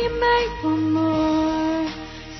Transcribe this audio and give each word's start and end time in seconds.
You're 0.00 0.18
made 0.18 0.52
for 0.62 0.76
more. 0.78 1.86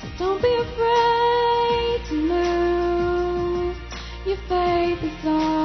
So 0.01 0.07
don't 0.17 0.41
be 0.41 0.51
afraid 0.55 2.05
to 2.07 2.13
move. 2.15 3.77
Your 4.25 4.37
faith 4.49 5.03
is 5.03 5.25
all. 5.27 5.60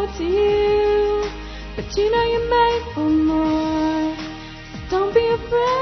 To 0.00 0.24
you, 0.24 1.30
but 1.76 1.96
you 1.96 2.10
know 2.10 2.24
you're 2.24 2.48
made 2.48 2.94
for 2.94 3.08
more. 3.08 4.16
So 4.16 4.98
don't 4.98 5.14
be 5.14 5.26
afraid. 5.28 5.79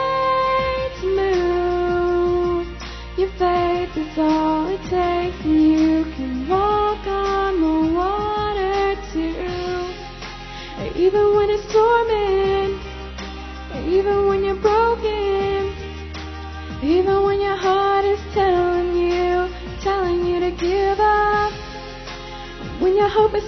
That 23.08 23.38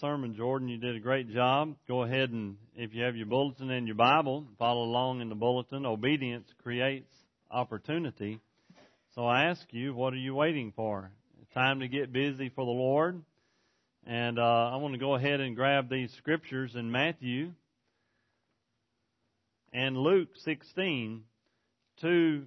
sermon, 0.00 0.34
Jordan. 0.34 0.68
You 0.68 0.78
did 0.78 0.96
a 0.96 1.00
great 1.00 1.32
job. 1.32 1.74
Go 1.88 2.02
ahead 2.02 2.30
and, 2.30 2.56
if 2.74 2.92
you 2.92 3.02
have 3.04 3.16
your 3.16 3.26
bulletin 3.26 3.70
and 3.70 3.86
your 3.86 3.96
Bible, 3.96 4.44
follow 4.58 4.82
along 4.82 5.20
in 5.20 5.28
the 5.28 5.34
bulletin. 5.34 5.86
Obedience 5.86 6.46
creates 6.62 7.12
opportunity. 7.50 8.40
So 9.14 9.26
I 9.26 9.44
ask 9.44 9.62
you, 9.70 9.94
what 9.94 10.12
are 10.12 10.18
you 10.18 10.34
waiting 10.34 10.72
for? 10.76 11.10
Time 11.54 11.80
to 11.80 11.88
get 11.88 12.12
busy 12.12 12.50
for 12.50 12.64
the 12.64 12.70
Lord. 12.70 13.22
And 14.06 14.38
uh, 14.38 14.70
I 14.72 14.76
want 14.76 14.94
to 14.94 15.00
go 15.00 15.14
ahead 15.14 15.40
and 15.40 15.56
grab 15.56 15.88
these 15.88 16.12
scriptures 16.18 16.72
in 16.74 16.90
Matthew 16.90 17.52
and 19.72 19.96
Luke 19.96 20.28
16, 20.44 21.22
two 22.00 22.46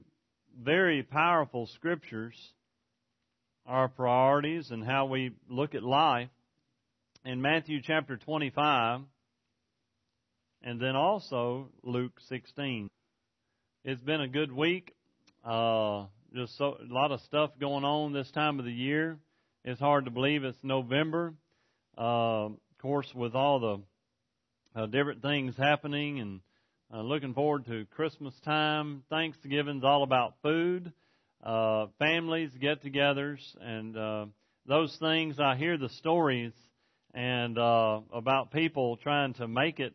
very 0.63 1.03
powerful 1.03 1.67
scriptures 1.67 2.35
our 3.65 3.87
priorities 3.87 4.71
and 4.71 4.83
how 4.83 5.05
we 5.05 5.31
look 5.47 5.75
at 5.75 5.83
life 5.83 6.29
in 7.25 7.41
Matthew 7.41 7.81
chapter 7.83 8.17
25 8.17 9.01
and 10.63 10.81
then 10.81 10.95
also 10.95 11.69
Luke 11.83 12.13
16. 12.29 12.89
It's 13.83 14.01
been 14.01 14.21
a 14.21 14.27
good 14.27 14.51
week. 14.51 14.93
Uh, 15.43 16.05
just 16.33 16.57
so, 16.57 16.77
a 16.79 16.93
lot 16.93 17.11
of 17.11 17.21
stuff 17.21 17.51
going 17.59 17.83
on 17.83 18.13
this 18.13 18.29
time 18.31 18.59
of 18.59 18.65
the 18.65 18.71
year. 18.71 19.17
It's 19.63 19.79
hard 19.79 20.05
to 20.05 20.11
believe 20.11 20.43
it's 20.43 20.57
November. 20.63 21.33
Uh, 21.97 22.45
of 22.45 22.57
course, 22.81 23.07
with 23.13 23.35
all 23.35 23.59
the 23.59 24.79
uh, 24.79 24.85
different 24.85 25.21
things 25.21 25.55
happening 25.57 26.19
and 26.19 26.39
uh, 26.93 27.01
looking 27.01 27.33
forward 27.33 27.65
to 27.65 27.85
Christmas 27.95 28.33
time. 28.45 29.03
Thanksgiving's 29.09 29.83
all 29.83 30.03
about 30.03 30.35
food 30.41 30.93
uh, 31.43 31.87
families, 31.97 32.51
get-togethers, 32.59 33.39
and 33.61 33.97
uh, 33.97 34.25
those 34.67 34.95
things. 34.99 35.39
I 35.39 35.55
hear 35.55 35.77
the 35.77 35.89
stories 35.89 36.53
and 37.13 37.57
uh, 37.57 38.01
about 38.13 38.51
people 38.51 38.97
trying 38.97 39.33
to 39.35 39.47
make 39.47 39.79
it 39.79 39.93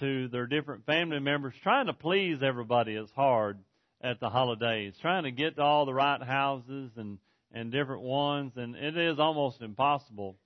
to 0.00 0.28
their 0.28 0.46
different 0.46 0.86
family 0.86 1.18
members. 1.18 1.54
Trying 1.62 1.86
to 1.86 1.92
please 1.92 2.42
everybody 2.42 2.94
is 2.94 3.10
hard 3.16 3.58
at 4.00 4.20
the 4.20 4.30
holidays. 4.30 4.94
Trying 5.00 5.24
to 5.24 5.30
get 5.30 5.56
to 5.56 5.62
all 5.62 5.86
the 5.86 5.94
right 5.94 6.22
houses 6.22 6.90
and 6.96 7.18
and 7.52 7.72
different 7.72 8.02
ones, 8.02 8.52
and 8.56 8.76
it 8.76 8.96
is 8.96 9.18
almost 9.18 9.62
impossible. 9.62 10.36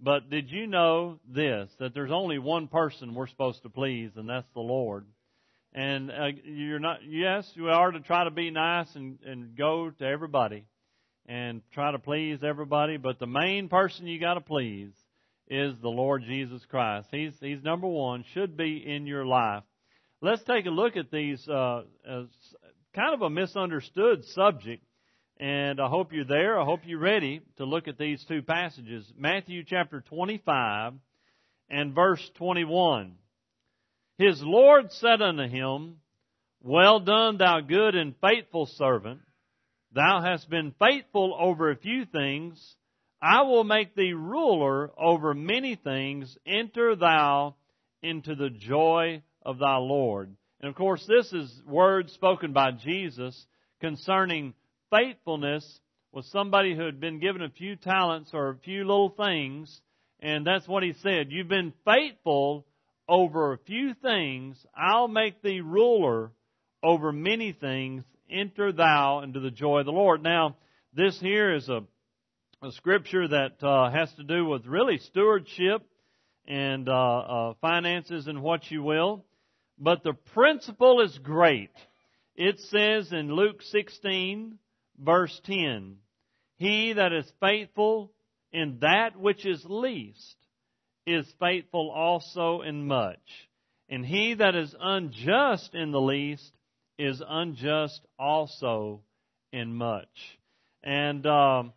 But 0.00 0.30
did 0.30 0.50
you 0.50 0.66
know 0.66 1.18
this? 1.28 1.70
That 1.78 1.94
there's 1.94 2.10
only 2.10 2.38
one 2.38 2.68
person 2.68 3.14
we're 3.14 3.28
supposed 3.28 3.62
to 3.62 3.68
please, 3.68 4.10
and 4.16 4.28
that's 4.28 4.48
the 4.54 4.60
Lord. 4.60 5.04
And 5.72 6.10
uh, 6.10 6.26
you're 6.44 6.78
not, 6.78 6.98
yes, 7.06 7.50
you 7.54 7.70
are 7.70 7.90
to 7.90 8.00
try 8.00 8.24
to 8.24 8.30
be 8.30 8.50
nice 8.50 8.94
and, 8.94 9.18
and 9.24 9.56
go 9.56 9.90
to 9.90 10.04
everybody 10.04 10.66
and 11.26 11.62
try 11.72 11.92
to 11.92 11.98
please 11.98 12.40
everybody, 12.42 12.96
but 12.96 13.18
the 13.18 13.26
main 13.26 13.68
person 13.68 14.06
you 14.06 14.18
got 14.20 14.34
to 14.34 14.40
please 14.40 14.92
is 15.52 15.74
the 15.82 15.88
Lord 15.88 16.22
Jesus 16.26 16.64
Christ. 16.70 17.08
He's, 17.10 17.34
he's 17.38 17.62
number 17.62 17.86
one, 17.86 18.24
should 18.32 18.56
be 18.56 18.82
in 18.86 19.06
your 19.06 19.26
life. 19.26 19.62
Let's 20.22 20.42
take 20.44 20.64
a 20.64 20.70
look 20.70 20.96
at 20.96 21.10
these, 21.10 21.46
uh, 21.46 21.82
kind 22.94 23.12
of 23.12 23.20
a 23.20 23.28
misunderstood 23.28 24.24
subject. 24.32 24.82
And 25.38 25.78
I 25.78 25.88
hope 25.88 26.14
you're 26.14 26.24
there. 26.24 26.58
I 26.58 26.64
hope 26.64 26.80
you're 26.86 26.98
ready 26.98 27.42
to 27.58 27.66
look 27.66 27.86
at 27.86 27.98
these 27.98 28.24
two 28.26 28.40
passages. 28.40 29.12
Matthew 29.14 29.62
chapter 29.66 30.00
25 30.00 30.94
and 31.68 31.94
verse 31.94 32.30
21. 32.36 33.16
His 34.16 34.40
Lord 34.42 34.90
said 34.92 35.20
unto 35.20 35.46
him, 35.48 35.96
Well 36.62 37.00
done, 37.00 37.36
thou 37.36 37.60
good 37.60 37.94
and 37.94 38.14
faithful 38.22 38.64
servant. 38.76 39.20
Thou 39.92 40.22
hast 40.24 40.48
been 40.48 40.74
faithful 40.78 41.36
over 41.38 41.70
a 41.70 41.76
few 41.76 42.06
things. 42.06 42.74
I 43.22 43.42
will 43.42 43.62
make 43.62 43.94
thee 43.94 44.14
ruler 44.14 44.90
over 44.98 45.32
many 45.32 45.76
things. 45.76 46.36
Enter 46.44 46.96
thou 46.96 47.54
into 48.02 48.34
the 48.34 48.50
joy 48.50 49.22
of 49.42 49.60
thy 49.60 49.76
Lord. 49.76 50.34
And 50.60 50.68
of 50.68 50.74
course, 50.74 51.06
this 51.06 51.32
is 51.32 51.62
words 51.64 52.12
spoken 52.12 52.52
by 52.52 52.72
Jesus 52.72 53.46
concerning 53.80 54.54
faithfulness 54.90 55.80
with 56.10 56.24
somebody 56.26 56.74
who 56.74 56.84
had 56.84 57.00
been 57.00 57.20
given 57.20 57.42
a 57.42 57.50
few 57.50 57.76
talents 57.76 58.30
or 58.34 58.48
a 58.48 58.58
few 58.58 58.80
little 58.80 59.10
things. 59.10 59.80
And 60.18 60.44
that's 60.44 60.66
what 60.66 60.82
he 60.82 60.92
said. 61.02 61.30
You've 61.30 61.48
been 61.48 61.72
faithful 61.84 62.66
over 63.08 63.52
a 63.52 63.58
few 63.58 63.94
things. 63.94 64.56
I'll 64.76 65.08
make 65.08 65.42
thee 65.42 65.60
ruler 65.60 66.32
over 66.82 67.12
many 67.12 67.52
things. 67.52 68.04
Enter 68.28 68.72
thou 68.72 69.20
into 69.20 69.38
the 69.38 69.50
joy 69.50 69.80
of 69.80 69.86
the 69.86 69.92
Lord. 69.92 70.22
Now, 70.22 70.56
this 70.92 71.18
here 71.20 71.54
is 71.54 71.68
a 71.68 71.84
a 72.62 72.70
scripture 72.70 73.26
that 73.26 73.60
uh, 73.60 73.90
has 73.90 74.12
to 74.14 74.22
do 74.22 74.44
with 74.46 74.66
really 74.66 74.98
stewardship 74.98 75.82
and 76.46 76.88
uh, 76.88 76.92
uh, 76.92 77.54
finances 77.60 78.28
and 78.28 78.40
what 78.40 78.70
you 78.70 78.84
will. 78.84 79.24
But 79.78 80.04
the 80.04 80.12
principle 80.32 81.00
is 81.00 81.18
great. 81.18 81.72
It 82.36 82.60
says 82.70 83.12
in 83.12 83.34
Luke 83.34 83.62
16, 83.62 84.58
verse 84.96 85.40
10, 85.44 85.96
He 86.56 86.92
that 86.92 87.12
is 87.12 87.30
faithful 87.40 88.12
in 88.52 88.78
that 88.80 89.18
which 89.18 89.44
is 89.44 89.64
least 89.68 90.36
is 91.04 91.26
faithful 91.40 91.90
also 91.90 92.62
in 92.62 92.86
much. 92.86 93.18
And 93.88 94.06
he 94.06 94.34
that 94.34 94.54
is 94.54 94.72
unjust 94.80 95.74
in 95.74 95.90
the 95.90 96.00
least 96.00 96.52
is 96.96 97.20
unjust 97.26 98.00
also 98.20 99.00
in 99.52 99.74
much. 99.74 100.06
And 100.84 101.26
um, 101.26 101.72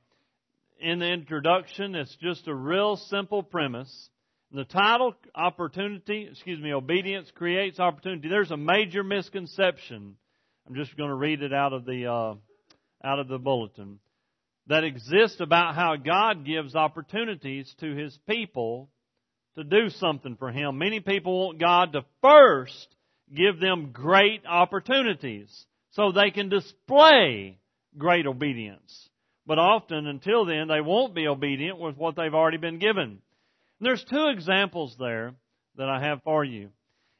in 0.79 0.99
the 0.99 1.07
introduction. 1.07 1.95
It's 1.95 2.15
just 2.21 2.47
a 2.47 2.53
real 2.53 2.97
simple 2.97 3.43
premise. 3.43 4.09
The 4.51 4.63
title, 4.63 5.13
opportunity, 5.33 6.27
excuse 6.31 6.59
me, 6.59 6.73
obedience 6.73 7.29
creates 7.35 7.79
opportunity. 7.79 8.29
There's 8.29 8.51
a 8.51 8.57
major 8.57 9.03
misconception. 9.03 10.15
I'm 10.67 10.75
just 10.75 10.95
going 10.95 11.09
to 11.09 11.15
read 11.15 11.41
it 11.41 11.53
out 11.53 11.73
of 11.73 11.85
the, 11.85 12.05
uh, 12.05 12.35
out 13.03 13.19
of 13.19 13.27
the 13.27 13.37
bulletin. 13.37 13.99
That 14.67 14.83
exists 14.83 15.41
about 15.41 15.75
how 15.75 15.95
God 15.95 16.45
gives 16.45 16.75
opportunities 16.75 17.73
to 17.79 17.95
His 17.95 18.17
people 18.27 18.89
to 19.55 19.63
do 19.63 19.89
something 19.89 20.35
for 20.37 20.51
Him. 20.51 20.77
Many 20.77 20.99
people 20.99 21.47
want 21.47 21.59
God 21.59 21.93
to 21.93 22.05
first 22.21 22.87
give 23.33 23.59
them 23.59 23.91
great 23.91 24.43
opportunities 24.45 25.65
so 25.91 26.11
they 26.11 26.31
can 26.31 26.49
display 26.49 27.59
great 27.97 28.25
obedience. 28.25 29.09
But 29.47 29.59
often, 29.59 30.07
until 30.07 30.45
then, 30.45 30.67
they 30.67 30.81
won't 30.81 31.13
be 31.13 31.27
obedient 31.27 31.79
with 31.79 31.97
what 31.97 32.15
they've 32.15 32.33
already 32.33 32.57
been 32.57 32.79
given. 32.79 33.03
And 33.03 33.19
there's 33.81 34.03
two 34.03 34.27
examples 34.27 34.95
there 34.97 35.33
that 35.77 35.87
I 35.87 36.01
have 36.01 36.23
for 36.23 36.43
you. 36.43 36.69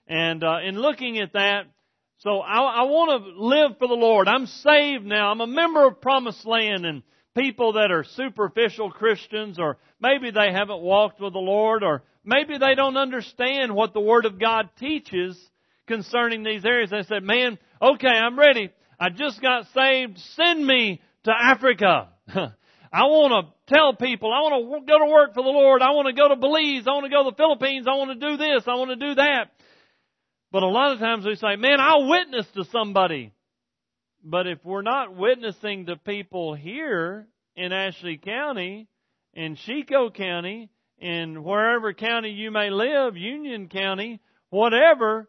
And 0.07 0.43
uh, 0.43 0.57
in 0.65 0.79
looking 0.79 1.19
at 1.19 1.33
that, 1.33 1.65
so 2.19 2.39
I, 2.39 2.59
I 2.59 2.83
want 2.83 3.23
to 3.23 3.43
live 3.43 3.77
for 3.77 3.87
the 3.87 3.93
Lord. 3.93 4.27
I'm 4.27 4.45
saved 4.45 5.05
now. 5.05 5.31
I'm 5.31 5.41
a 5.41 5.47
member 5.47 5.85
of 5.85 6.01
Promised 6.01 6.45
Land, 6.45 6.85
and 6.85 7.03
people 7.35 7.73
that 7.73 7.91
are 7.91 8.03
superficial 8.03 8.89
Christians, 8.89 9.59
or 9.59 9.77
maybe 9.99 10.31
they 10.31 10.51
haven't 10.51 10.81
walked 10.81 11.19
with 11.19 11.33
the 11.33 11.39
Lord, 11.39 11.83
or 11.83 12.03
maybe 12.23 12.57
they 12.57 12.73
don't 12.75 12.97
understand 12.97 13.75
what 13.75 13.93
the 13.93 13.99
Word 13.99 14.25
of 14.25 14.39
God 14.39 14.69
teaches 14.79 15.37
concerning 15.87 16.43
these 16.43 16.65
areas. 16.65 16.89
They 16.89 17.03
said, 17.03 17.23
"Man, 17.23 17.59
okay, 17.81 18.07
I'm 18.07 18.39
ready. 18.39 18.71
I 18.99 19.09
just 19.09 19.41
got 19.41 19.67
saved. 19.73 20.17
Send 20.17 20.65
me 20.65 21.01
to 21.25 21.31
Africa." 21.31 22.09
I 22.93 23.03
want 23.03 23.47
to 23.47 23.73
tell 23.73 23.93
people, 23.93 24.31
I 24.31 24.39
want 24.41 24.85
to 24.85 24.91
go 24.91 24.99
to 24.99 25.11
work 25.11 25.33
for 25.33 25.43
the 25.43 25.49
Lord, 25.49 25.81
I 25.81 25.91
want 25.91 26.07
to 26.07 26.13
go 26.13 26.29
to 26.29 26.35
Belize, 26.35 26.87
I 26.87 26.91
want 26.91 27.05
to 27.05 27.09
go 27.09 27.23
to 27.23 27.31
the 27.31 27.35
Philippines, 27.35 27.87
I 27.87 27.95
want 27.95 28.19
to 28.19 28.29
do 28.29 28.37
this, 28.37 28.63
I 28.67 28.75
want 28.75 28.91
to 28.91 29.07
do 29.07 29.15
that. 29.15 29.51
But 30.51 30.63
a 30.63 30.67
lot 30.67 30.93
of 30.93 30.99
times 30.99 31.25
we 31.25 31.35
say, 31.35 31.55
man, 31.57 31.79
I'll 31.79 32.07
witness 32.07 32.45
to 32.55 32.63
somebody. 32.71 33.33
But 34.23 34.47
if 34.47 34.63
we're 34.63 34.81
not 34.81 35.15
witnessing 35.15 35.87
to 35.87 35.97
people 35.97 36.55
here 36.55 37.27
in 37.55 37.71
Ashley 37.73 38.17
County, 38.17 38.87
in 39.33 39.55
Chicot 39.55 40.13
County, 40.15 40.69
in 40.97 41.43
wherever 41.43 41.93
county 41.93 42.29
you 42.29 42.51
may 42.51 42.69
live, 42.69 43.17
Union 43.17 43.67
County, 43.67 44.21
whatever, 44.49 45.27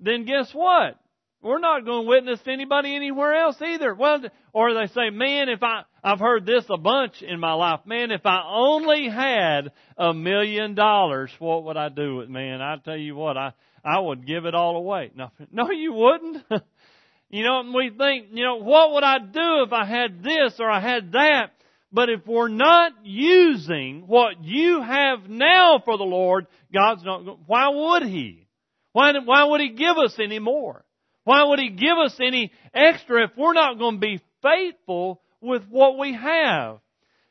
then 0.00 0.24
guess 0.24 0.50
what? 0.52 0.98
We're 1.42 1.58
not 1.58 1.84
going 1.84 2.04
to 2.04 2.08
witness 2.08 2.40
to 2.42 2.52
anybody 2.52 2.94
anywhere 2.94 3.34
else 3.34 3.56
either. 3.60 3.94
Well, 3.94 4.20
or 4.52 4.74
they 4.74 4.86
say, 4.94 5.10
man, 5.10 5.48
if 5.48 5.60
I, 5.60 5.82
I've 6.02 6.20
heard 6.20 6.46
this 6.46 6.64
a 6.70 6.78
bunch 6.78 7.20
in 7.20 7.40
my 7.40 7.54
life, 7.54 7.80
man, 7.84 8.12
if 8.12 8.24
I 8.24 8.44
only 8.46 9.08
had 9.08 9.72
a 9.98 10.14
million 10.14 10.76
dollars, 10.76 11.32
what 11.40 11.64
would 11.64 11.76
I 11.76 11.88
do 11.88 12.16
with 12.16 12.28
man? 12.28 12.62
I 12.62 12.76
tell 12.76 12.96
you 12.96 13.16
what, 13.16 13.36
I, 13.36 13.54
I 13.84 13.98
would 13.98 14.24
give 14.24 14.44
it 14.44 14.54
all 14.54 14.76
away. 14.76 15.10
No, 15.16 15.30
no, 15.52 15.70
you 15.72 15.92
wouldn't. 15.92 16.44
you 17.30 17.42
know, 17.42 17.64
we 17.74 17.90
think, 17.90 18.28
you 18.32 18.44
know, 18.44 18.56
what 18.56 18.92
would 18.92 19.04
I 19.04 19.18
do 19.18 19.64
if 19.66 19.72
I 19.72 19.84
had 19.84 20.22
this 20.22 20.54
or 20.60 20.70
I 20.70 20.80
had 20.80 21.12
that? 21.12 21.50
But 21.92 22.08
if 22.08 22.24
we're 22.24 22.48
not 22.48 22.92
using 23.02 24.04
what 24.06 24.44
you 24.44 24.80
have 24.80 25.28
now 25.28 25.82
for 25.84 25.98
the 25.98 26.04
Lord, 26.04 26.46
God's 26.72 27.02
not, 27.04 27.40
why 27.46 27.68
would 27.68 28.04
He? 28.04 28.46
Why, 28.92 29.12
why 29.24 29.44
would 29.44 29.60
He 29.60 29.70
give 29.70 29.98
us 29.98 30.16
any 30.22 30.38
more? 30.38 30.84
Why 31.24 31.44
would 31.44 31.58
He 31.58 31.70
give 31.70 31.96
us 32.04 32.16
any 32.20 32.52
extra 32.74 33.24
if 33.24 33.30
we're 33.36 33.52
not 33.52 33.78
going 33.78 33.96
to 33.96 34.00
be 34.00 34.20
faithful 34.42 35.20
with 35.40 35.62
what 35.68 35.98
we 35.98 36.14
have? 36.14 36.80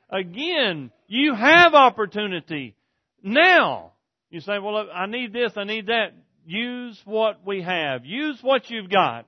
Again, 0.10 0.92
you 1.08 1.36
have 1.36 1.74
opportunity 1.74 2.76
now. 3.24 3.94
You 4.30 4.40
say, 4.42 4.60
well, 4.60 4.88
I 4.94 5.08
need 5.08 5.34
this, 5.34 5.54
I 5.56 5.64
need 5.64 5.88
that. 5.88 6.14
Use 6.46 7.00
what 7.06 7.46
we 7.46 7.62
have. 7.62 8.06
Use 8.06 8.40
what 8.42 8.70
you've 8.70 8.90
got. 8.90 9.28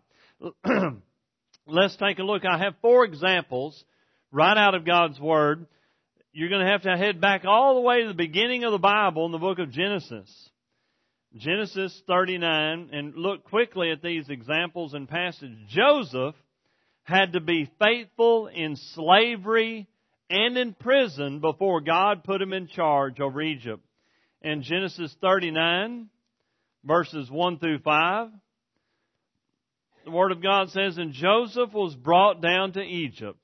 Let's 1.68 1.96
take 1.96 2.20
a 2.20 2.24
look. 2.24 2.44
I 2.46 2.58
have 2.58 2.74
four 2.82 3.06
examples 3.06 3.82
right 4.32 4.58
out 4.58 4.76
of 4.76 4.86
God's 4.86 5.20
Word. 5.20 5.68
You're 6.34 6.50
going 6.50 6.66
to 6.66 6.72
have 6.72 6.82
to 6.82 6.98
head 6.98 7.22
back 7.22 7.46
all 7.46 7.76
the 7.76 7.82
way 7.82 8.02
to 8.02 8.08
the 8.08 8.14
beginning 8.14 8.64
of 8.64 8.72
the 8.72 8.80
Bible 8.80 9.26
in 9.26 9.32
the 9.32 9.38
book 9.38 9.60
of 9.60 9.72
Genesis. 9.72 10.50
Genesis 11.36 12.00
39, 12.06 12.90
and 12.94 13.16
look 13.16 13.46
quickly 13.46 13.92
at 13.92 14.04
these 14.04 14.30
examples 14.30 14.94
and 14.94 15.10
passages. 15.10 15.58
Joseph 15.68 16.36
had 17.04 17.34
to 17.34 17.40
be 17.40 17.72
faithful 17.80 18.48
in 18.48 18.76
slavery 18.94 19.88
and 20.30 20.58
in 20.58 20.74
prison 20.74 21.40
before 21.40 21.82
God 21.82 22.24
put 22.24 22.42
him 22.42 22.54
in 22.54 22.68
charge 22.68 23.20
over 23.20 23.42
Egypt. 23.42 23.84
In 24.42 24.62
Genesis 24.62 25.16
39, 25.22 26.10
verses 26.84 27.32
1 27.32 27.60
through 27.60 27.80
5, 27.80 28.30
the 30.06 30.12
Word 30.12 30.32
of 30.32 30.44
God 30.44 30.70
says, 30.70 30.98
And 30.98 31.14
Joseph 31.14 31.74
was 31.74 31.96
brought 31.96 32.42
down 32.42 32.74
to 32.74 32.82
Egypt. 32.82 33.40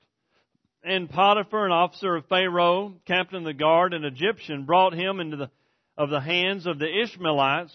And 0.84 1.10
Potiphar, 1.10 1.66
an 1.66 1.72
officer 1.72 2.16
of 2.16 2.26
Pharaoh, 2.26 2.94
captain 3.06 3.38
of 3.38 3.44
the 3.44 3.52
guard, 3.52 3.94
an 3.94 4.04
Egyptian, 4.04 4.64
brought 4.64 4.94
him 4.94 5.20
into 5.20 5.36
the 5.36 5.50
of 6.00 6.08
the 6.08 6.20
hands 6.20 6.66
of 6.66 6.78
the 6.78 6.88
Ishmaelites, 7.02 7.74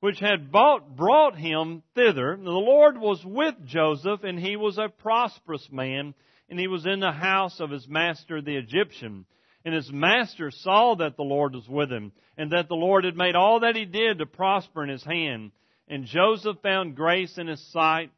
which 0.00 0.18
had 0.18 0.50
bought, 0.50 0.96
brought 0.96 1.36
him 1.36 1.82
thither. 1.94 2.34
The 2.34 2.50
Lord 2.50 2.96
was 2.96 3.22
with 3.26 3.54
Joseph, 3.66 4.24
and 4.24 4.38
he 4.38 4.56
was 4.56 4.78
a 4.78 4.88
prosperous 4.88 5.68
man, 5.70 6.14
and 6.48 6.58
he 6.58 6.66
was 6.66 6.86
in 6.86 7.00
the 7.00 7.12
house 7.12 7.60
of 7.60 7.68
his 7.68 7.86
master 7.86 8.40
the 8.40 8.56
Egyptian. 8.56 9.26
And 9.66 9.74
his 9.74 9.92
master 9.92 10.50
saw 10.50 10.94
that 10.94 11.18
the 11.18 11.24
Lord 11.24 11.54
was 11.54 11.68
with 11.68 11.92
him, 11.92 12.12
and 12.38 12.52
that 12.52 12.68
the 12.68 12.74
Lord 12.74 13.04
had 13.04 13.18
made 13.18 13.36
all 13.36 13.60
that 13.60 13.76
he 13.76 13.84
did 13.84 14.18
to 14.18 14.26
prosper 14.26 14.82
in 14.82 14.88
his 14.88 15.04
hand. 15.04 15.52
And 15.88 16.06
Joseph 16.06 16.56
found 16.62 16.96
grace 16.96 17.36
in 17.36 17.48
his 17.48 17.62
sight, 17.70 18.10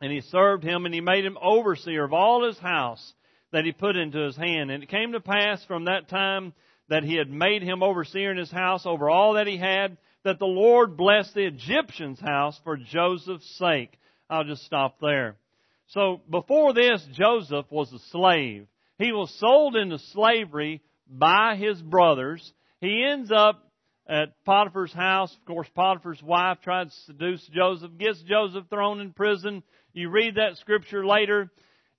and 0.00 0.10
he 0.10 0.22
served 0.22 0.64
him, 0.64 0.86
and 0.86 0.94
he 0.94 1.02
made 1.02 1.26
him 1.26 1.36
overseer 1.38 2.02
of 2.02 2.14
all 2.14 2.46
his 2.46 2.58
house 2.58 3.12
that 3.52 3.66
he 3.66 3.72
put 3.72 3.96
into 3.96 4.20
his 4.20 4.36
hand. 4.36 4.70
And 4.70 4.82
it 4.82 4.88
came 4.88 5.12
to 5.12 5.20
pass 5.20 5.62
from 5.66 5.84
that 5.84 6.08
time 6.08 6.54
that 6.88 7.04
he 7.04 7.16
had 7.16 7.30
made 7.30 7.62
him 7.62 7.82
overseer 7.82 8.30
in 8.30 8.36
his 8.36 8.50
house 8.50 8.86
over 8.86 9.10
all 9.10 9.34
that 9.34 9.46
he 9.46 9.56
had, 9.56 9.96
that 10.24 10.38
the 10.38 10.46
Lord 10.46 10.96
blessed 10.96 11.34
the 11.34 11.46
Egyptian's 11.46 12.20
house 12.20 12.58
for 12.64 12.76
Joseph's 12.76 13.58
sake. 13.58 13.98
I'll 14.28 14.44
just 14.44 14.64
stop 14.64 14.96
there. 15.00 15.36
So 15.88 16.20
before 16.30 16.74
this, 16.74 17.06
Joseph 17.12 17.66
was 17.70 17.92
a 17.92 17.98
slave. 18.10 18.66
He 18.98 19.12
was 19.12 19.32
sold 19.38 19.76
into 19.76 19.98
slavery 19.98 20.82
by 21.08 21.56
his 21.56 21.80
brothers, 21.80 22.52
he 22.80 23.04
ends 23.10 23.32
up 23.32 23.64
at 24.08 24.42
Potiphar's 24.44 24.92
house. 24.92 25.34
Of 25.34 25.44
course, 25.46 25.68
Potiphar's 25.74 26.22
wife 26.22 26.58
tried 26.62 26.84
to 26.84 26.96
seduce 27.06 27.46
Joseph, 27.48 27.98
gets 27.98 28.22
Joseph 28.22 28.64
thrown 28.70 29.00
in 29.00 29.12
prison. 29.12 29.62
You 29.92 30.10
read 30.10 30.36
that 30.36 30.56
scripture 30.58 31.06
later. 31.06 31.50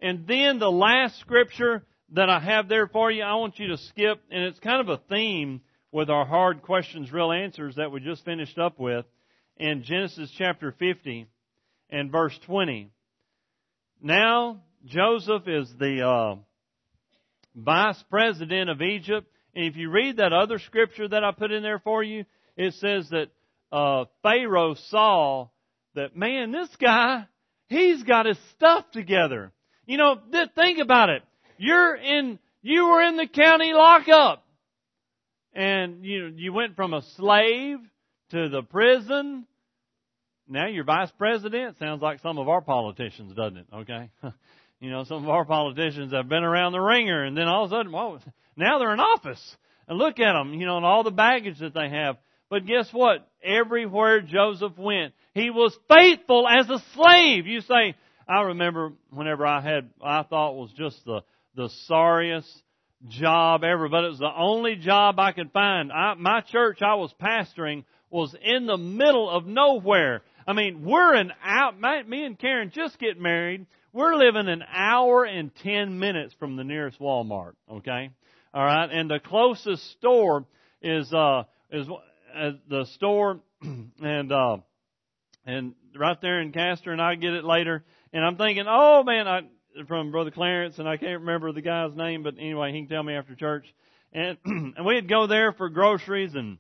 And 0.02 0.26
then 0.26 0.60
the 0.60 0.72
last 0.72 1.20
scripture 1.20 1.84
that 2.14 2.30
I 2.30 2.40
have 2.40 2.68
there 2.68 2.88
for 2.88 3.12
you, 3.12 3.24
I 3.24 3.36
want 3.36 3.60
you 3.60 3.70
to 3.70 3.78
skip, 3.78 4.22
and 4.32 4.44
it's 4.44 4.60
kind 4.60 4.82
of 4.82 4.90
a 4.90 5.02
theme 5.10 5.62
with 5.92 6.10
our 6.10 6.26
hard 6.26 6.62
questions, 6.62 7.12
real 7.12 7.32
answers 7.32 7.76
that 7.76 7.92
we 7.92 8.00
just 8.00 8.26
finished 8.26 8.58
up 8.58 8.80
with 8.80 9.06
in 9.58 9.84
Genesis 9.84 10.32
chapter 10.38 10.72
50 10.78 11.28
and 11.90 12.12
verse 12.12 12.38
20. 12.46 12.90
Now, 14.02 14.62
Joseph 14.86 15.48
is 15.48 15.70
the 15.80 16.08
uh, 16.08 16.36
vice 17.56 18.02
president 18.10 18.70
of 18.70 18.82
Egypt. 18.82 19.28
And 19.56 19.66
if 19.66 19.76
you 19.76 19.90
read 19.90 20.18
that 20.18 20.34
other 20.34 20.60
scripture 20.60 21.08
that 21.08 21.24
I 21.24 21.32
put 21.32 21.52
in 21.52 21.64
there 21.64 21.80
for 21.80 22.04
you, 22.04 22.26
it 22.56 22.74
says 22.76 23.10
that 23.10 23.30
uh, 23.72 24.06
Pharaoh 24.24 24.76
saw 24.90 25.50
that, 25.96 26.16
man, 26.16 26.52
this 26.52 26.70
guy, 26.80 27.28
he's 27.68 28.04
got 28.04 28.26
his 28.26 28.38
stuff 28.56 28.86
together. 28.92 29.52
You 29.86 29.98
know, 29.98 30.16
think 30.56 30.80
about 30.80 31.10
it. 31.10 31.24
You're 31.60 31.96
in, 31.96 32.40
you 32.62 32.88
were 32.88 33.04
in 33.04 33.18
the 33.18 33.28
county 33.28 33.74
lockup. 33.74 34.46
And 35.54 36.06
you, 36.06 36.32
you 36.34 36.54
went 36.54 36.78
from 36.78 36.94
a 36.94 37.02
slave 37.18 37.80
to 38.32 38.48
the 38.48 38.62
prison. 38.62 39.46
Now 40.48 40.68
you're 40.68 40.86
vice 40.86 41.12
president. 41.18 41.78
Sounds 41.78 42.02
like 42.02 42.22
some 42.22 42.38
of 42.38 42.48
our 42.48 42.62
politicians, 42.62 43.34
doesn't 43.36 43.58
it? 43.58 43.66
Okay. 43.74 44.10
you 44.80 44.90
know, 44.90 45.04
some 45.04 45.24
of 45.24 45.30
our 45.30 45.44
politicians 45.44 46.14
have 46.14 46.30
been 46.30 46.44
around 46.44 46.72
the 46.72 46.80
wringer 46.80 47.26
and 47.26 47.38
then 47.38 47.50
all 47.50 47.66
of 47.66 47.72
a 47.72 47.76
sudden, 47.76 47.92
well, 47.92 48.22
now 48.56 48.80
they're 48.80 48.94
in 48.94 49.02
office. 49.02 49.58
And 49.90 49.98
look 49.98 50.18
at 50.20 50.32
them, 50.34 50.54
you 50.54 50.66
know, 50.66 50.78
and 50.78 50.86
all 50.86 51.04
the 51.04 51.12
baggage 51.12 51.60
that 51.60 51.74
they 51.74 51.90
have. 51.90 52.16
But 52.50 52.68
guess 52.68 52.88
what? 52.94 53.28
Everywhere 53.44 54.22
Joseph 54.22 54.78
went, 54.78 55.14
he 55.34 55.50
was 55.50 55.78
faithful 55.94 56.48
as 56.48 56.70
a 56.70 56.80
slave. 56.96 57.48
You 57.48 57.60
say, 57.62 57.96
I 58.30 58.42
remember 58.44 58.94
whenever 59.10 59.46
I 59.46 59.60
had, 59.60 59.90
I 60.02 60.24
thought 60.24 60.56
was 60.56 60.72
just 60.78 61.04
the, 61.04 61.22
the 61.60 61.70
sorriest 61.88 62.50
job 63.10 63.66
ever, 63.66 63.90
but 63.90 64.06
it 64.06 64.12
was 64.12 64.20
the 64.20 64.34
only 64.34 64.78
job 64.78 65.20
I 65.20 65.34
could 65.34 65.52
find. 65.52 65.92
I, 65.92 66.14
my 66.14 66.40
church 66.40 66.82
I 66.82 66.96
was 66.96 67.14
pastoring 67.22 67.84
was 68.10 68.34
in 68.42 68.66
the 68.66 68.78
middle 68.78 69.30
of 69.30 69.46
nowhere. 69.46 70.22
I 70.48 70.54
mean, 70.54 70.86
we're 70.86 71.14
an 71.16 71.34
out, 71.44 71.78
my, 71.78 72.02
me 72.04 72.24
and 72.24 72.40
Karen 72.40 72.72
just 72.74 72.98
get 72.98 73.20
married. 73.20 73.66
We're 73.92 74.16
living 74.16 74.48
an 74.48 74.64
hour 74.74 75.26
and 75.26 75.54
ten 75.54 76.00
minutes 76.00 76.34
from 76.40 76.56
the 76.56 76.64
nearest 76.64 76.98
Walmart, 76.98 77.56
okay? 77.70 78.12
All 78.54 78.64
right, 78.64 78.90
and 78.90 79.10
the 79.10 79.20
closest 79.20 79.84
store 79.92 80.46
is 80.82 81.14
uh 81.14 81.44
is 81.72 81.88
uh, 81.90 82.52
the 82.70 82.86
store 82.94 83.42
and 83.62 84.32
uh 84.32 84.58
and 85.46 85.74
right 85.94 86.22
there 86.22 86.40
in 86.40 86.54
Castor, 86.54 86.94
and 86.94 87.02
I 87.02 87.16
get 87.16 87.34
it 87.34 87.44
later. 87.44 87.84
And 88.14 88.24
I'm 88.24 88.38
thinking, 88.38 88.66
oh 88.66 89.04
man, 89.04 89.28
I 89.28 89.42
from 89.88 90.12
Brother 90.12 90.32
Clarence, 90.32 90.80
and 90.80 90.88
I 90.88 90.98
can't 90.98 91.22
remember 91.22 91.52
the 91.52 91.62
guy's 91.62 91.96
name, 91.96 92.24
but 92.24 92.36
anyway, 92.38 92.72
he 92.72 92.82
can 92.82 92.90
tell 92.90 93.04
me 93.04 93.16
after 93.16 93.36
church. 93.36 93.66
And 94.14 94.38
and 94.46 94.86
we'd 94.86 95.08
go 95.08 95.28
there 95.28 95.54
for 95.54 95.70
groceries 95.70 96.36
and 96.36 96.58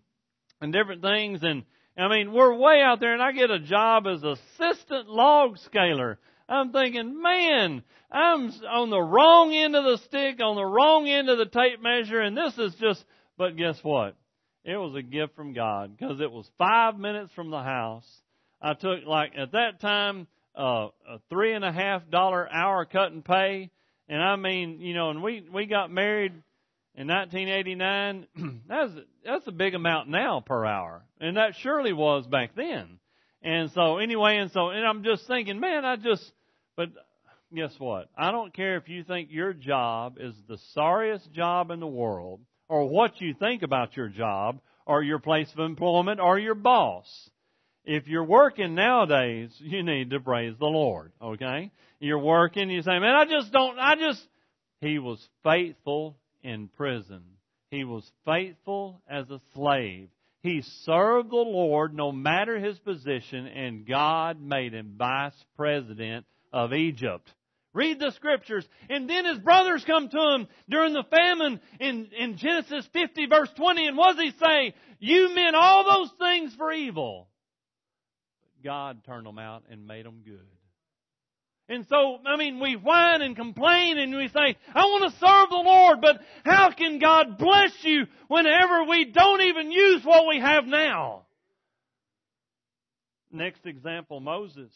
and 0.61 0.73
different 0.73 1.01
things, 1.01 1.39
and 1.43 1.63
I 1.97 2.07
mean, 2.07 2.31
we're 2.31 2.53
way 2.53 2.81
out 2.81 2.99
there, 2.99 3.13
and 3.13 3.21
I 3.21 3.31
get 3.31 3.51
a 3.51 3.59
job 3.59 4.07
as 4.07 4.23
assistant 4.23 5.09
log 5.09 5.57
scaler. 5.59 6.17
I'm 6.47 6.71
thinking, 6.71 7.21
man, 7.21 7.83
I'm 8.11 8.51
on 8.67 8.89
the 8.89 9.01
wrong 9.01 9.53
end 9.53 9.75
of 9.75 9.83
the 9.83 9.97
stick, 10.05 10.41
on 10.41 10.55
the 10.55 10.65
wrong 10.65 11.07
end 11.07 11.29
of 11.29 11.37
the 11.37 11.45
tape 11.45 11.81
measure, 11.81 12.21
and 12.21 12.35
this 12.35 12.57
is 12.57 12.73
just, 12.75 13.03
but 13.37 13.55
guess 13.55 13.77
what? 13.83 14.15
It 14.63 14.77
was 14.77 14.95
a 14.95 15.01
gift 15.01 15.35
from 15.35 15.53
God 15.53 15.95
because 15.97 16.19
it 16.19 16.31
was 16.31 16.49
five 16.57 16.97
minutes 16.97 17.31
from 17.33 17.51
the 17.51 17.61
house. 17.61 18.07
I 18.61 18.73
took 18.73 19.05
like, 19.05 19.33
at 19.37 19.51
that 19.51 19.79
time, 19.79 20.27
uh, 20.57 20.87
a 21.07 21.19
three 21.29 21.53
and 21.53 21.63
a 21.63 21.71
half 21.71 22.09
dollar 22.09 22.51
hour 22.51 22.85
cut 22.85 23.11
and 23.11 23.23
pay. 23.23 23.71
And 24.07 24.21
I 24.21 24.35
mean, 24.35 24.81
you 24.81 24.93
know, 24.93 25.11
and 25.11 25.21
we, 25.21 25.45
we 25.53 25.65
got 25.65 25.91
married 25.91 26.33
in 26.95 27.07
1989. 27.07 28.27
that's, 28.67 28.91
that's 29.23 29.47
a 29.47 29.51
big 29.51 29.75
amount 29.75 30.09
now 30.09 30.41
per 30.45 30.65
hour. 30.65 31.03
And 31.19 31.37
that 31.37 31.53
surely 31.61 31.93
was 31.93 32.25
back 32.27 32.55
then. 32.55 32.99
And 33.41 33.71
so 33.71 33.97
anyway, 33.97 34.37
and 34.37 34.51
so, 34.51 34.69
and 34.69 34.85
I'm 34.85 35.03
just 35.03 35.25
thinking, 35.27 35.59
man, 35.59 35.85
I 35.85 35.95
just, 35.95 36.23
but 36.75 36.89
guess 37.55 37.73
what? 37.77 38.09
I 38.17 38.31
don't 38.31 38.53
care 38.53 38.77
if 38.77 38.89
you 38.89 39.03
think 39.03 39.29
your 39.31 39.53
job 39.53 40.17
is 40.19 40.33
the 40.47 40.57
sorriest 40.73 41.31
job 41.31 41.71
in 41.71 41.79
the 41.79 41.87
world, 41.87 42.41
or 42.67 42.87
what 42.89 43.21
you 43.21 43.33
think 43.33 43.63
about 43.63 43.95
your 43.95 44.09
job, 44.09 44.59
or 44.85 45.01
your 45.01 45.19
place 45.19 45.49
of 45.53 45.59
employment, 45.59 46.19
or 46.19 46.37
your 46.37 46.55
boss. 46.55 47.29
If 47.85 48.07
you're 48.07 48.23
working 48.23 48.75
nowadays, 48.75 49.51
you 49.59 49.83
need 49.83 50.11
to 50.11 50.19
praise 50.19 50.55
the 50.59 50.65
Lord, 50.65 51.11
okay? 51.21 51.71
You're 51.99 52.19
working, 52.19 52.69
you 52.69 52.81
say, 52.81 52.99
man, 52.99 53.15
I 53.15 53.25
just 53.25 53.51
don't, 53.51 53.77
I 53.77 53.95
just, 53.95 54.21
he 54.81 54.99
was 54.99 55.25
faithful 55.43 56.17
in 56.41 56.69
prison. 56.69 57.23
He 57.71 57.83
was 57.83 58.09
faithful 58.25 59.01
as 59.07 59.29
a 59.29 59.41
slave. 59.53 60.09
He 60.41 60.61
served 60.85 61.29
the 61.29 61.35
Lord 61.35 61.93
no 61.93 62.11
matter 62.11 62.57
his 62.57 62.79
position, 62.79 63.45
and 63.45 63.85
God 63.85 64.41
made 64.41 64.73
him 64.73 64.95
vice 64.97 65.33
president 65.57 66.25
of 66.53 66.73
Egypt. 66.73 67.29
Read 67.73 67.99
the 67.99 68.11
scriptures. 68.11 68.67
And 68.89 69.09
then 69.09 69.25
his 69.25 69.39
brothers 69.39 69.83
come 69.85 70.09
to 70.09 70.35
him 70.35 70.47
during 70.67 70.93
the 70.93 71.03
famine 71.09 71.59
in, 71.79 72.09
in 72.17 72.37
Genesis 72.37 72.87
50 72.93 73.27
verse 73.27 73.49
20. 73.55 73.87
And 73.87 73.97
what 73.97 74.15
does 74.15 74.25
he 74.25 74.31
say? 74.43 74.73
You 74.99 75.33
meant 75.35 75.55
all 75.55 75.83
those 75.85 76.11
things 76.19 76.53
for 76.55 76.71
evil. 76.71 77.28
God 78.63 79.03
turned 79.05 79.25
them 79.25 79.39
out 79.39 79.63
and 79.69 79.87
made 79.87 80.05
them 80.05 80.21
good. 80.25 80.45
And 81.69 81.85
so, 81.87 82.17
I 82.25 82.35
mean, 82.35 82.59
we 82.59 82.75
whine 82.75 83.21
and 83.21 83.35
complain 83.35 83.99
and 83.99 84.15
we 84.15 84.27
say, 84.29 84.57
I 84.73 84.85
want 84.85 85.13
to 85.13 85.19
serve 85.19 85.49
the 85.49 85.63
Lord, 85.63 86.01
but 86.01 86.19
how 86.43 86.71
can 86.71 86.97
God 86.97 87.37
bless 87.37 87.71
you 87.83 88.07
whenever 88.27 88.85
we 88.85 89.05
don't 89.05 89.41
even 89.41 89.71
use 89.71 90.03
what 90.03 90.27
we 90.27 90.39
have 90.39 90.65
now? 90.65 91.27
Next 93.31 93.67
example, 93.67 94.19
Moses. 94.19 94.71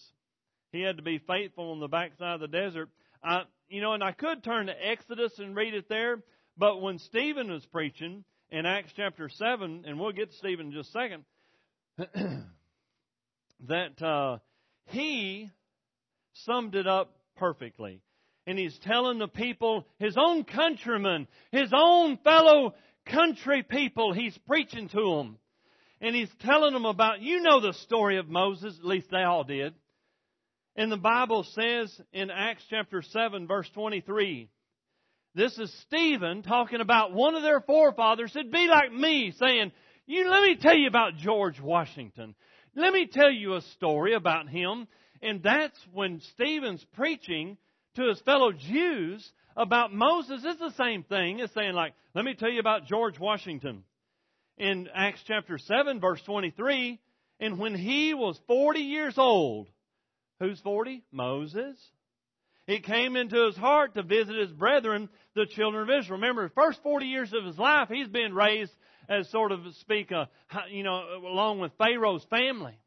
He 0.71 0.81
had 0.81 0.97
to 0.97 1.03
be 1.03 1.17
faithful 1.17 1.71
on 1.71 1.79
the 1.79 1.87
backside 1.87 2.35
of 2.35 2.41
the 2.41 2.47
desert. 2.47 2.89
I, 3.23 3.43
you 3.69 3.81
know, 3.81 3.93
and 3.93 4.03
I 4.03 4.11
could 4.11 4.43
turn 4.43 4.67
to 4.67 4.87
Exodus 4.87 5.39
and 5.39 5.55
read 5.55 5.73
it 5.73 5.89
there, 5.89 6.21
but 6.57 6.79
when 6.79 6.99
Stephen 6.99 7.49
was 7.49 7.65
preaching 7.65 8.23
in 8.51 8.67
Acts 8.67 8.91
chapter 8.95 9.29
7, 9.29 9.83
and 9.87 9.99
we'll 9.99 10.11
get 10.11 10.29
to 10.29 10.37
Stephen 10.37 10.67
in 10.67 10.71
just 10.73 10.89
a 10.89 10.91
second, 10.91 11.25
that 13.67 14.01
uh, 14.01 14.39
he 14.87 15.49
summed 16.45 16.75
it 16.75 16.87
up 16.87 17.15
perfectly. 17.35 18.01
And 18.45 18.59
he's 18.59 18.77
telling 18.79 19.19
the 19.19 19.27
people, 19.27 19.87
his 19.99 20.17
own 20.17 20.43
countrymen, 20.43 21.27
his 21.51 21.71
own 21.73 22.17
fellow 22.23 22.75
country 23.05 23.63
people, 23.63 24.13
he's 24.13 24.37
preaching 24.45 24.89
to 24.89 25.15
them. 25.17 25.37
And 26.01 26.13
he's 26.13 26.31
telling 26.41 26.73
them 26.73 26.85
about, 26.85 27.21
you 27.21 27.39
know 27.39 27.61
the 27.61 27.73
story 27.73 28.17
of 28.17 28.27
Moses, 28.27 28.75
at 28.77 28.85
least 28.85 29.07
they 29.09 29.23
all 29.23 29.45
did. 29.45 29.73
And 30.75 30.91
the 30.91 30.97
Bible 30.97 31.45
says 31.53 32.01
in 32.11 32.29
Acts 32.29 32.63
chapter 32.69 33.01
7 33.01 33.47
verse 33.47 33.69
23, 33.73 34.49
this 35.35 35.57
is 35.57 35.73
Stephen 35.87 36.43
talking 36.43 36.81
about 36.81 37.13
one 37.13 37.35
of 37.35 37.41
their 37.41 37.61
forefathers. 37.61 38.35
It'd 38.35 38.51
be 38.51 38.67
like 38.67 38.91
me 38.91 39.33
saying, 39.39 39.71
you, 40.05 40.29
let 40.29 40.43
me 40.43 40.57
tell 40.59 40.75
you 40.75 40.87
about 40.87 41.15
George 41.17 41.59
Washington. 41.59 42.35
Let 42.75 42.93
me 42.93 43.07
tell 43.11 43.31
you 43.31 43.55
a 43.55 43.61
story 43.75 44.13
about 44.13 44.49
him. 44.49 44.87
And 45.21 45.41
that's 45.41 45.77
when 45.93 46.21
Stephen's 46.33 46.85
preaching 46.95 47.57
to 47.95 48.09
his 48.09 48.19
fellow 48.21 48.51
Jews 48.51 49.31
about 49.55 49.93
Moses. 49.93 50.41
It's 50.43 50.59
the 50.59 50.83
same 50.83 51.03
thing 51.03 51.41
as 51.41 51.51
saying 51.51 51.73
like, 51.73 51.93
let 52.13 52.25
me 52.25 52.33
tell 52.33 52.49
you 52.49 52.59
about 52.59 52.85
George 52.85 53.19
Washington. 53.19 53.83
In 54.57 54.87
Acts 54.93 55.21
chapter 55.25 55.57
7 55.57 55.99
verse 55.99 56.21
23, 56.25 56.99
and 57.39 57.57
when 57.57 57.75
he 57.75 58.13
was 58.13 58.39
40 58.47 58.79
years 58.79 59.17
old, 59.17 59.67
Who's 60.43 60.59
40? 60.59 61.03
Moses. 61.11 61.77
It 62.67 62.83
came 62.83 63.15
into 63.15 63.45
his 63.45 63.55
heart 63.55 63.95
to 63.95 64.03
visit 64.03 64.35
his 64.35 64.51
brethren, 64.51 65.07
the 65.35 65.45
children 65.45 65.83
of 65.83 65.89
Israel. 65.89 66.19
Remember, 66.19 66.43
the 66.43 66.53
first 66.53 66.83
40 66.83 67.05
years 67.05 67.31
of 67.33 67.45
his 67.45 67.57
life, 67.57 67.87
he's 67.89 68.09
been 68.09 68.33
raised 68.33 68.71
as 69.09 69.29
sort 69.29 69.51
of 69.51 69.59
speak, 69.81 70.11
a, 70.11 70.29
you 70.71 70.83
know, 70.83 71.01
along 71.25 71.59
with 71.59 71.71
Pharaoh's 71.77 72.25
family. 72.29 72.77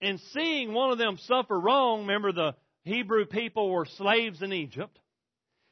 And 0.00 0.20
seeing 0.32 0.72
one 0.72 0.90
of 0.90 0.98
them 0.98 1.18
suffer 1.26 1.58
wrong, 1.58 2.02
remember 2.02 2.32
the 2.32 2.54
Hebrew 2.84 3.26
people 3.26 3.70
were 3.70 3.86
slaves 3.96 4.42
in 4.42 4.52
Egypt. 4.52 4.98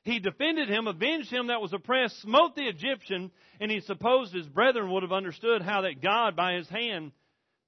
He 0.02 0.20
defended 0.20 0.68
him, 0.68 0.86
avenged 0.86 1.30
him 1.30 1.48
that 1.48 1.60
was 1.60 1.72
oppressed, 1.72 2.20
smote 2.22 2.54
the 2.54 2.68
Egyptian, 2.68 3.32
and 3.58 3.70
he 3.70 3.80
supposed 3.80 4.32
his 4.32 4.46
brethren 4.46 4.90
would 4.92 5.02
have 5.02 5.12
understood 5.12 5.62
how 5.62 5.80
that 5.82 6.00
God 6.00 6.36
by 6.36 6.54
his 6.54 6.68
hand, 6.68 7.10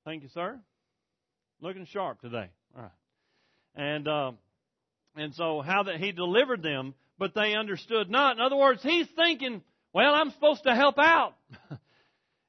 thank 0.04 0.22
you, 0.22 0.28
sir, 0.28 0.58
looking 1.60 1.86
sharp 1.86 2.20
today. 2.20 2.48
All 2.76 2.82
right. 2.82 2.90
And, 3.74 4.06
uh, 4.06 4.32
and 5.16 5.34
so 5.34 5.60
how 5.62 5.84
that 5.84 5.96
he 5.96 6.12
delivered 6.12 6.62
them, 6.62 6.94
but 7.18 7.34
they 7.34 7.54
understood 7.54 8.08
not. 8.08 8.36
In 8.36 8.40
other 8.40 8.56
words, 8.56 8.82
he's 8.84 9.08
thinking, 9.16 9.62
well, 9.92 10.14
I'm 10.14 10.30
supposed 10.30 10.64
to 10.64 10.74
help 10.74 10.98
out. 10.98 11.34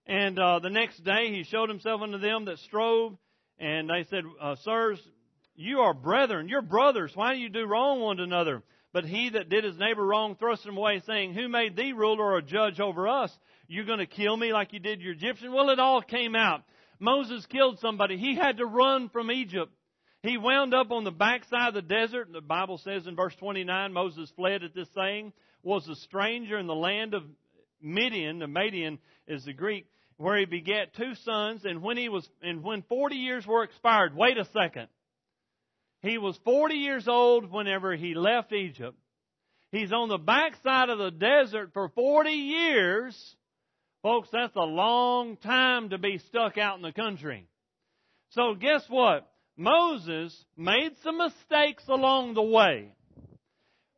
And 0.09 0.39
uh, 0.39 0.57
the 0.57 0.71
next 0.71 1.03
day 1.03 1.29
he 1.29 1.43
showed 1.43 1.69
himself 1.69 2.01
unto 2.01 2.17
them 2.17 2.45
that 2.45 2.57
strove, 2.57 3.15
and 3.59 3.87
they 3.87 4.07
said, 4.09 4.23
uh, 4.41 4.55
Sirs, 4.63 4.99
you 5.55 5.81
are 5.81 5.93
brethren, 5.93 6.49
you're 6.49 6.63
brothers. 6.63 7.11
Why 7.13 7.35
do 7.35 7.39
you 7.39 7.49
do 7.49 7.67
wrong 7.67 7.99
one 7.99 8.17
to 8.17 8.23
another? 8.23 8.63
But 8.91 9.05
he 9.05 9.29
that 9.29 9.49
did 9.49 9.63
his 9.63 9.77
neighbor 9.77 10.03
wrong 10.03 10.35
thrust 10.35 10.65
him 10.65 10.77
away, 10.77 11.03
saying, 11.05 11.35
Who 11.35 11.47
made 11.47 11.75
thee 11.75 11.93
ruler 11.93 12.33
or 12.33 12.41
judge 12.41 12.79
over 12.79 13.07
us? 13.07 13.31
You're 13.67 13.85
going 13.85 13.99
to 13.99 14.07
kill 14.07 14.35
me 14.35 14.51
like 14.51 14.73
you 14.73 14.79
did 14.79 14.99
your 14.99 15.13
Egyptian? 15.13 15.53
Well, 15.53 15.69
it 15.69 15.79
all 15.79 16.01
came 16.01 16.35
out. 16.35 16.63
Moses 16.99 17.45
killed 17.45 17.77
somebody. 17.77 18.17
He 18.17 18.35
had 18.35 18.57
to 18.57 18.65
run 18.65 19.09
from 19.09 19.29
Egypt. 19.29 19.71
He 20.23 20.39
wound 20.39 20.73
up 20.73 20.89
on 20.89 21.03
the 21.03 21.11
backside 21.11 21.67
of 21.67 21.73
the 21.75 21.81
desert. 21.83 22.29
The 22.33 22.41
Bible 22.41 22.79
says 22.79 23.05
in 23.05 23.15
verse 23.15 23.35
29, 23.35 23.93
Moses 23.93 24.31
fled 24.35 24.63
at 24.63 24.73
this 24.73 24.89
saying, 24.95 25.33
was 25.63 25.87
a 25.87 25.95
stranger 25.95 26.57
in 26.57 26.67
the 26.67 26.75
land 26.75 27.13
of 27.13 27.23
Midian. 27.81 28.39
The 28.39 28.47
Midian 28.47 28.99
is 29.27 29.45
the 29.45 29.53
Greek, 29.53 29.85
where 30.17 30.37
he 30.37 30.45
begat 30.45 30.95
two 30.95 31.15
sons. 31.23 31.65
And 31.65 31.81
when 31.81 31.97
he 31.97 32.09
was, 32.09 32.27
and 32.41 32.63
when 32.63 32.83
40 32.83 33.15
years 33.15 33.45
were 33.45 33.63
expired, 33.63 34.15
wait 34.15 34.37
a 34.37 34.45
second. 34.53 34.87
He 36.01 36.17
was 36.17 36.39
40 36.45 36.75
years 36.75 37.07
old 37.07 37.51
whenever 37.51 37.95
he 37.95 38.13
left 38.13 38.53
Egypt. 38.53 38.97
He's 39.71 39.91
on 39.91 40.09
the 40.09 40.17
backside 40.17 40.89
of 40.89 40.97
the 40.97 41.11
desert 41.11 41.71
for 41.73 41.89
40 41.89 42.31
years. 42.31 43.35
Folks, 44.01 44.29
that's 44.31 44.55
a 44.55 44.61
long 44.61 45.35
time 45.37 45.89
to 45.89 45.97
be 45.97 46.19
stuck 46.29 46.57
out 46.57 46.77
in 46.77 46.81
the 46.81 46.93
country. 46.93 47.47
So 48.29 48.55
guess 48.55 48.83
what? 48.87 49.29
Moses 49.57 50.33
made 50.55 50.91
some 51.03 51.17
mistakes 51.17 51.83
along 51.89 52.33
the 52.33 52.41
way. 52.41 52.93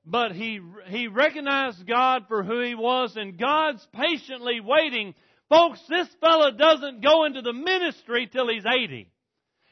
But 0.05 0.31
he, 0.31 0.59
he 0.87 1.07
recognized 1.07 1.87
God 1.87 2.25
for 2.27 2.43
who 2.43 2.61
he 2.61 2.73
was 2.73 3.15
and 3.15 3.37
God's 3.37 3.85
patiently 3.93 4.59
waiting. 4.59 5.13
Folks, 5.49 5.79
this 5.87 6.07
fella 6.19 6.51
doesn't 6.53 7.03
go 7.03 7.25
into 7.25 7.41
the 7.41 7.53
ministry 7.53 8.27
till 8.31 8.49
he's 8.49 8.65
80. 8.65 9.07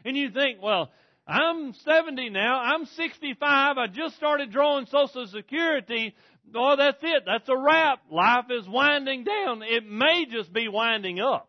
And 0.05 0.15
you 0.15 0.29
think, 0.29 0.61
well, 0.61 0.91
I'm 1.27 1.73
70 1.73 2.29
now. 2.29 2.59
I'm 2.59 2.85
65. 2.85 3.77
I 3.77 3.87
just 3.87 4.15
started 4.15 4.51
drawing 4.51 4.85
Social 4.85 5.27
Security. 5.27 6.15
Oh, 6.55 6.75
that's 6.77 6.99
it. 7.01 7.23
That's 7.25 7.49
a 7.49 7.57
wrap. 7.57 7.99
Life 8.11 8.45
is 8.49 8.67
winding 8.67 9.23
down. 9.23 9.61
It 9.63 9.85
may 9.85 10.25
just 10.29 10.51
be 10.53 10.67
winding 10.67 11.19
up. 11.19 11.48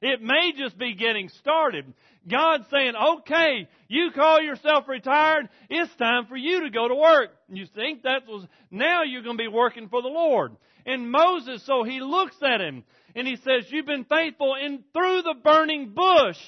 It 0.00 0.22
may 0.22 0.52
just 0.56 0.78
be 0.78 0.94
getting 0.94 1.28
started. 1.40 1.92
God's 2.30 2.64
saying, 2.70 2.94
okay, 2.96 3.68
you 3.88 4.10
call 4.14 4.40
yourself 4.40 4.86
retired. 4.86 5.48
It's 5.68 5.94
time 5.96 6.26
for 6.26 6.36
you 6.36 6.62
to 6.62 6.70
go 6.70 6.86
to 6.86 6.94
work. 6.94 7.30
You 7.48 7.66
think 7.74 8.02
that 8.02 8.26
was, 8.28 8.46
now 8.70 9.02
you're 9.02 9.22
going 9.22 9.38
to 9.38 9.42
be 9.42 9.48
working 9.48 9.88
for 9.88 10.00
the 10.02 10.08
Lord. 10.08 10.56
And 10.86 11.10
Moses, 11.10 11.64
so 11.66 11.82
he 11.82 12.00
looks 12.00 12.36
at 12.42 12.60
him 12.60 12.84
and 13.16 13.26
he 13.26 13.36
says, 13.36 13.70
you've 13.70 13.86
been 13.86 14.04
faithful 14.04 14.54
and 14.54 14.84
through 14.92 15.22
the 15.22 15.34
burning 15.42 15.94
bush. 15.94 16.38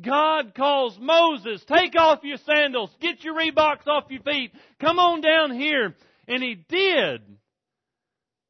God 0.00 0.54
calls 0.54 0.96
Moses, 0.98 1.62
take 1.66 1.96
off 1.96 2.20
your 2.22 2.38
sandals, 2.46 2.90
get 3.00 3.24
your 3.24 3.34
Reeboks 3.34 3.86
off 3.86 4.04
your 4.08 4.22
feet, 4.22 4.52
come 4.80 4.98
on 4.98 5.20
down 5.20 5.52
here. 5.52 5.94
And 6.28 6.42
he 6.42 6.54
did. 6.54 7.22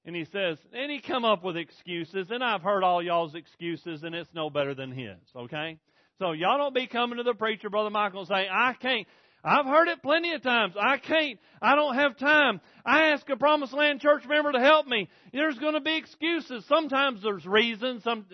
And 0.04 0.16
he 0.16 0.24
says, 0.24 0.56
and 0.72 0.90
he 0.90 1.00
come 1.00 1.24
up 1.24 1.44
with 1.44 1.56
excuses, 1.56 2.28
and 2.30 2.42
I've 2.42 2.62
heard 2.62 2.82
all 2.82 3.02
y'all's 3.02 3.34
excuses, 3.34 4.02
and 4.02 4.14
it's 4.14 4.30
no 4.34 4.48
better 4.48 4.74
than 4.74 4.92
his, 4.92 5.18
okay? 5.36 5.78
So 6.18 6.32
y'all 6.32 6.58
don't 6.58 6.74
be 6.74 6.86
coming 6.86 7.18
to 7.18 7.22
the 7.22 7.34
preacher, 7.34 7.68
Brother 7.68 7.90
Michael, 7.90 8.20
and 8.20 8.28
say, 8.28 8.48
I 8.50 8.74
can't. 8.80 9.06
I've 9.42 9.66
heard 9.66 9.88
it 9.88 10.02
plenty 10.02 10.32
of 10.34 10.42
times. 10.42 10.74
I 10.78 10.98
can't. 10.98 11.38
I 11.62 11.74
don't 11.74 11.94
have 11.94 12.18
time. 12.18 12.60
I 12.84 13.08
ask 13.08 13.28
a 13.30 13.36
Promised 13.36 13.72
Land 13.72 14.00
church 14.00 14.24
member 14.26 14.52
to 14.52 14.60
help 14.60 14.86
me. 14.86 15.08
There's 15.32 15.58
going 15.58 15.74
to 15.74 15.80
be 15.80 15.96
excuses. 15.96 16.64
Sometimes 16.66 17.22
there's 17.22 17.46
reasons. 17.46 18.02
Some, 18.04 18.26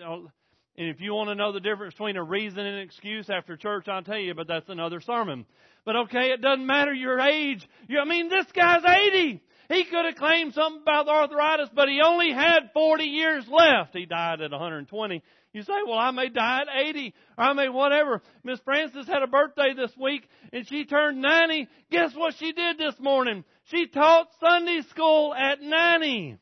and 0.77 0.89
if 0.89 1.01
you 1.01 1.13
want 1.13 1.29
to 1.29 1.35
know 1.35 1.51
the 1.51 1.59
difference 1.59 1.95
between 1.95 2.17
a 2.17 2.23
reason 2.23 2.59
and 2.59 2.75
an 2.75 2.81
excuse 2.81 3.29
after 3.29 3.57
church, 3.57 3.87
I'll 3.87 4.03
tell 4.03 4.19
you, 4.19 4.35
but 4.35 4.47
that's 4.47 4.69
another 4.69 5.01
sermon. 5.01 5.45
But 5.85 5.95
okay, 5.95 6.29
it 6.29 6.41
doesn't 6.41 6.65
matter 6.65 6.93
your 6.93 7.19
age. 7.19 7.67
You, 7.87 7.99
I 7.99 8.05
mean, 8.05 8.29
this 8.29 8.45
guy's 8.53 8.83
80. 8.85 9.41
He 9.69 9.85
could 9.85 10.05
have 10.05 10.15
claimed 10.15 10.53
something 10.53 10.83
about 10.83 11.09
arthritis, 11.09 11.69
but 11.73 11.89
he 11.89 11.99
only 12.05 12.31
had 12.31 12.71
40 12.73 13.03
years 13.05 13.45
left. 13.49 13.95
He 13.95 14.05
died 14.05 14.39
at 14.39 14.51
120. 14.51 15.23
You 15.51 15.63
say, 15.63 15.73
well, 15.87 15.97
I 15.97 16.11
may 16.11 16.29
die 16.29 16.61
at 16.61 16.87
80, 16.87 17.13
or 17.37 17.43
I 17.43 17.53
may 17.53 17.69
whatever. 17.69 18.21
Miss 18.43 18.59
Francis 18.59 19.07
had 19.07 19.23
a 19.23 19.27
birthday 19.27 19.73
this 19.75 19.91
week, 19.99 20.29
and 20.53 20.67
she 20.67 20.85
turned 20.85 21.21
90. 21.21 21.67
Guess 21.89 22.11
what 22.15 22.35
she 22.37 22.51
did 22.51 22.77
this 22.77 22.99
morning? 22.99 23.43
She 23.71 23.87
taught 23.87 24.27
Sunday 24.39 24.81
school 24.89 25.33
at 25.33 25.59
90. 25.59 26.37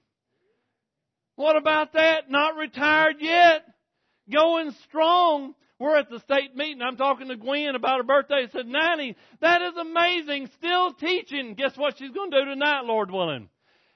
What 1.36 1.56
about 1.56 1.94
that? 1.94 2.30
Not 2.30 2.58
retired 2.58 3.16
yet 3.20 3.64
going 4.32 4.72
strong. 4.88 5.56
We're 5.80 5.98
at 5.98 6.10
the 6.10 6.20
state 6.20 6.56
meeting. 6.56 6.82
I'm 6.82 6.96
talking 6.96 7.28
to 7.28 7.36
Gwen 7.36 7.76
about 7.76 7.98
her 7.98 8.04
birthday. 8.04 8.46
I 8.48 8.52
said, 8.52 8.66
90. 8.66 9.16
That 9.42 9.62
is 9.62 9.74
amazing. 9.78 10.50
Still 10.58 10.94
teaching. 10.94 11.56
Guess 11.56 11.78
what 11.78 11.98
she's 11.98 12.12
going 12.12 12.32
to 12.32 12.44
do 12.44 12.50
tonight, 12.52 12.86
Lord 12.86 13.12
willing? 13.12 13.50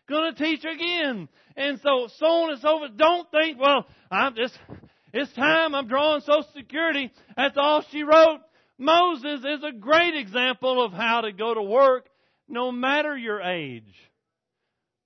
Going 0.10 0.34
to 0.34 0.44
teach 0.44 0.66
again. 0.66 1.30
And 1.56 1.80
so, 1.82 2.10
so 2.18 2.26
on 2.26 2.52
and 2.52 2.62
so 2.62 2.80
forth. 2.80 2.98
Don't 2.98 3.32
think, 3.32 3.60
well, 3.60 3.86
I'm 4.12 4.36
just, 4.36 4.58
it's 5.14 5.32
time. 5.34 5.74
I'm 5.74 5.88
drawing 5.88 6.22
Social 6.22 6.46
Security. 6.54 7.12
That's 7.38 7.58
all 7.58 7.86
she 7.92 8.04
wrote. 8.04 8.40
Moses 8.78 9.42
is 9.42 9.64
a 9.64 9.78
great 9.78 10.16
example 10.16 10.84
of 10.84 10.92
how 10.92 11.22
to 11.22 11.32
go 11.32 11.54
to 11.54 11.62
work 11.62 12.08
no 12.48 12.72
matter 12.72 13.16
your 13.16 13.42
age. 13.42 13.94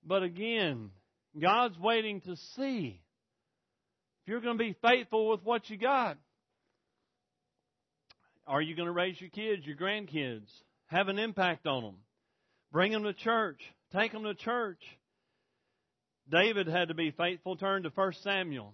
But 0.04 0.22
again, 0.22 0.90
God's 1.40 1.78
waiting 1.78 2.20
to 2.22 2.36
see 2.56 3.00
if 4.24 4.30
you're 4.30 4.40
going 4.40 4.56
to 4.56 4.64
be 4.64 4.74
faithful 4.80 5.28
with 5.28 5.42
what 5.44 5.68
you 5.68 5.76
got, 5.76 6.16
are 8.46 8.62
you 8.62 8.74
going 8.74 8.86
to 8.86 8.92
raise 8.92 9.20
your 9.20 9.28
kids, 9.28 9.66
your 9.66 9.76
grandkids, 9.76 10.48
have 10.86 11.08
an 11.08 11.18
impact 11.18 11.66
on 11.66 11.82
them, 11.82 11.96
bring 12.72 12.90
them 12.90 13.02
to 13.04 13.12
church, 13.12 13.60
take 13.92 14.12
them 14.12 14.24
to 14.24 14.34
church? 14.34 14.80
David 16.30 16.68
had 16.68 16.88
to 16.88 16.94
be 16.94 17.10
faithful. 17.10 17.56
Turn 17.56 17.82
to 17.82 17.90
1 17.90 18.12
Samuel 18.22 18.72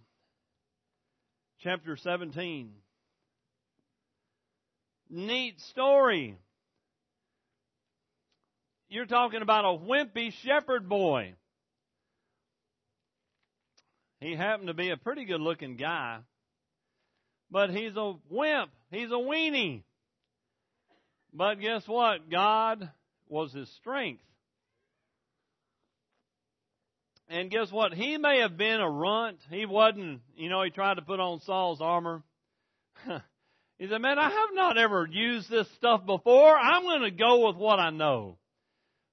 chapter 1.64 1.96
17. 1.96 2.70
Neat 5.10 5.60
story. 5.62 6.38
You're 8.88 9.06
talking 9.06 9.42
about 9.42 9.64
a 9.64 9.78
wimpy 9.78 10.32
shepherd 10.44 10.88
boy. 10.88 11.34
He 14.20 14.36
happened 14.36 14.68
to 14.68 14.74
be 14.74 14.90
a 14.90 14.96
pretty 14.96 15.24
good 15.24 15.40
looking 15.40 15.76
guy, 15.76 16.18
but 17.50 17.70
he's 17.70 17.96
a 17.96 18.14
wimp. 18.28 18.70
He's 18.90 19.10
a 19.10 19.14
weenie. 19.14 19.82
But 21.32 21.54
guess 21.54 21.86
what? 21.86 22.30
God 22.30 22.90
was 23.28 23.52
his 23.52 23.70
strength. 23.76 24.22
And 27.28 27.50
guess 27.50 27.70
what? 27.70 27.94
He 27.94 28.18
may 28.18 28.40
have 28.40 28.58
been 28.58 28.80
a 28.80 28.90
runt. 28.90 29.38
He 29.50 29.64
wasn't, 29.64 30.20
you 30.36 30.48
know, 30.48 30.62
he 30.64 30.70
tried 30.70 30.94
to 30.94 31.02
put 31.02 31.20
on 31.20 31.40
Saul's 31.40 31.80
armor. 31.80 32.24
he 33.78 33.88
said, 33.88 34.00
Man, 34.00 34.18
I 34.18 34.28
have 34.28 34.48
not 34.52 34.76
ever 34.76 35.08
used 35.10 35.48
this 35.48 35.68
stuff 35.76 36.04
before. 36.04 36.58
I'm 36.58 36.82
going 36.82 37.02
to 37.02 37.10
go 37.12 37.46
with 37.46 37.56
what 37.56 37.78
I 37.78 37.90
know. 37.90 38.36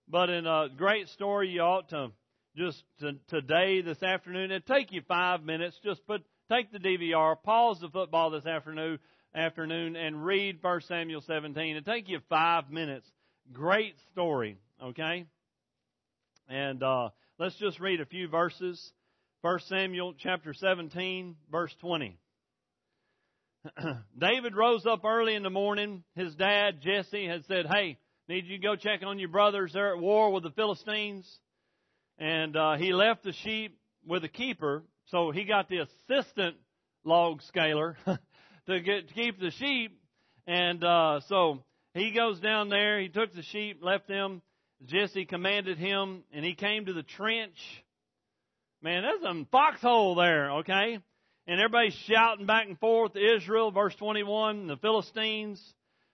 But 0.10 0.32
in 0.32 0.48
a 0.48 0.68
great 0.76 1.10
story, 1.10 1.50
you 1.50 1.62
ought 1.62 1.90
to 1.90 2.12
just 2.58 2.82
to, 3.00 3.14
today, 3.28 3.82
this 3.82 4.02
afternoon. 4.02 4.52
It'll 4.52 4.76
take 4.76 4.92
you 4.92 5.02
five 5.08 5.44
minutes. 5.44 5.78
Just 5.84 6.06
put 6.08 6.24
take 6.52 6.72
the 6.72 6.80
DVR, 6.80 7.36
pause 7.44 7.80
the 7.80 7.90
football 7.90 8.32
this 8.32 8.48
afternoon, 8.48 8.98
afternoon, 9.36 9.96
and 9.96 10.26
read 10.26 10.58
1 10.62 10.82
Samuel 10.88 11.22
17. 11.22 11.76
It'll 11.76 11.94
take 11.94 12.10
you 12.10 12.20
five 12.30 12.72
minutes. 12.72 13.08
Great 13.54 13.96
story, 14.12 14.58
okay? 14.84 15.26
And 16.50 16.82
uh, 16.82 17.10
let's 17.38 17.56
just 17.58 17.80
read 17.80 18.02
a 18.02 18.06
few 18.06 18.28
verses. 18.28 18.92
1 19.42 19.60
Samuel 19.68 20.16
chapter 20.18 20.54
17, 20.54 21.36
verse 21.52 21.76
20. 21.80 22.18
David 24.18 24.56
rose 24.56 24.86
up 24.86 25.06
early 25.06 25.36
in 25.36 25.44
the 25.44 25.52
morning. 25.52 26.04
His 26.16 26.34
dad, 26.34 26.82
Jesse, 26.82 27.28
had 27.28 27.46
said, 27.46 27.68
Hey, 27.68 28.00
need 28.28 28.46
you 28.48 28.58
to 28.58 28.64
go 28.64 28.76
check 28.76 29.04
on 29.06 29.20
your 29.20 29.30
brothers. 29.30 29.74
They're 29.74 29.94
at 29.94 30.02
war 30.02 30.32
with 30.32 30.44
the 30.44 30.52
Philistines 30.52 31.28
and 32.18 32.56
uh, 32.56 32.76
he 32.76 32.94
left 32.94 33.24
the 33.24 33.34
sheep 33.34 33.78
with 34.06 34.24
a 34.24 34.30
keeper. 34.30 34.84
So 35.08 35.32
he 35.32 35.46
got 35.46 35.70
the 35.70 35.86
assistant 36.10 36.58
log 37.04 37.42
scaler 37.44 37.98
to 38.68 38.80
get 38.80 39.08
to 39.08 39.14
keep 39.14 39.40
the 39.40 39.52
sheep, 39.52 40.00
and 40.46 40.84
uh, 40.84 41.22
so 41.28 41.64
he 41.94 42.12
goes 42.12 42.40
down 42.40 42.70
there. 42.70 43.00
He 43.00 43.10
took 43.10 43.34
the 43.34 43.44
sheep, 43.44 43.80
left 43.82 44.08
them. 44.08 44.42
Jesse 44.86 45.26
commanded 45.26 45.78
him, 45.78 46.24
and 46.32 46.46
he 46.46 46.54
came 46.54 46.86
to 46.86 46.94
the 46.94 47.04
trench. 47.04 47.58
Man, 48.82 49.02
there's 49.02 49.24
a 49.24 49.46
foxhole 49.52 50.16
there, 50.16 50.52
okay? 50.60 51.00
And 51.48 51.60
everybody's 51.60 51.98
shouting 52.08 52.46
back 52.46 52.68
and 52.68 52.78
forth. 52.78 53.14
Israel, 53.16 53.72
verse 53.72 53.96
21, 53.96 54.68
the 54.68 54.78
Philistines. 54.78 55.62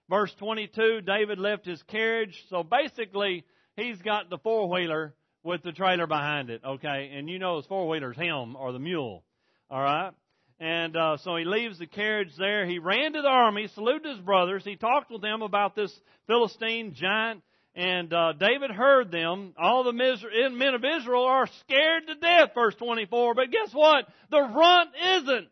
Verse 0.08 0.32
22, 0.38 1.02
David 1.02 1.38
left 1.38 1.66
his 1.66 1.82
carriage. 1.84 2.34
So 2.48 2.62
basically, 2.62 3.44
he's 3.76 4.00
got 4.00 4.30
the 4.30 4.38
four 4.38 4.68
wheeler 4.68 5.14
with 5.44 5.62
the 5.62 5.72
trailer 5.72 6.06
behind 6.06 6.50
it, 6.50 6.62
okay? 6.64 7.12
And 7.14 7.28
you 7.28 7.38
know 7.38 7.58
his 7.58 7.66
four 7.66 7.86
wheeler's 7.86 8.16
him 8.16 8.56
or 8.56 8.72
the 8.72 8.78
mule, 8.78 9.22
all 9.70 9.82
right? 9.82 10.12
And 10.58 10.96
uh, 10.96 11.18
so 11.18 11.36
he 11.36 11.44
leaves 11.44 11.78
the 11.78 11.86
carriage 11.86 12.32
there. 12.38 12.64
He 12.64 12.78
ran 12.78 13.12
to 13.12 13.22
the 13.22 13.28
army, 13.28 13.68
saluted 13.74 14.16
his 14.16 14.24
brothers. 14.24 14.64
He 14.64 14.76
talked 14.76 15.10
with 15.10 15.20
them 15.20 15.42
about 15.42 15.76
this 15.76 15.92
Philistine 16.26 16.94
giant. 16.94 17.42
And 17.76 18.12
uh, 18.12 18.34
David 18.38 18.70
heard 18.70 19.10
them. 19.10 19.52
All 19.58 19.82
the 19.82 19.92
men 19.92 20.74
of 20.74 20.84
Israel 20.84 21.24
are 21.24 21.48
scared 21.60 22.06
to 22.06 22.14
death, 22.14 22.50
verse 22.54 22.76
24. 22.76 23.34
But 23.34 23.50
guess 23.50 23.70
what? 23.72 24.06
The 24.30 24.40
runt 24.40 24.90
isn't. 25.16 25.48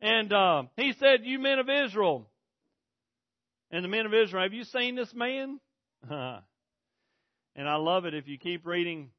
And 0.00 0.32
uh, 0.32 0.62
he 0.76 0.94
said, 0.98 1.20
You 1.22 1.38
men 1.38 1.60
of 1.60 1.68
Israel. 1.68 2.26
And 3.70 3.84
the 3.84 3.88
men 3.88 4.04
of 4.04 4.12
Israel, 4.12 4.42
have 4.42 4.52
you 4.52 4.64
seen 4.64 4.96
this 4.96 5.14
man? 5.14 5.60
and 7.56 7.68
I 7.68 7.76
love 7.76 8.04
it 8.04 8.14
if 8.14 8.28
you 8.28 8.38
keep 8.38 8.66
reading. 8.66 9.10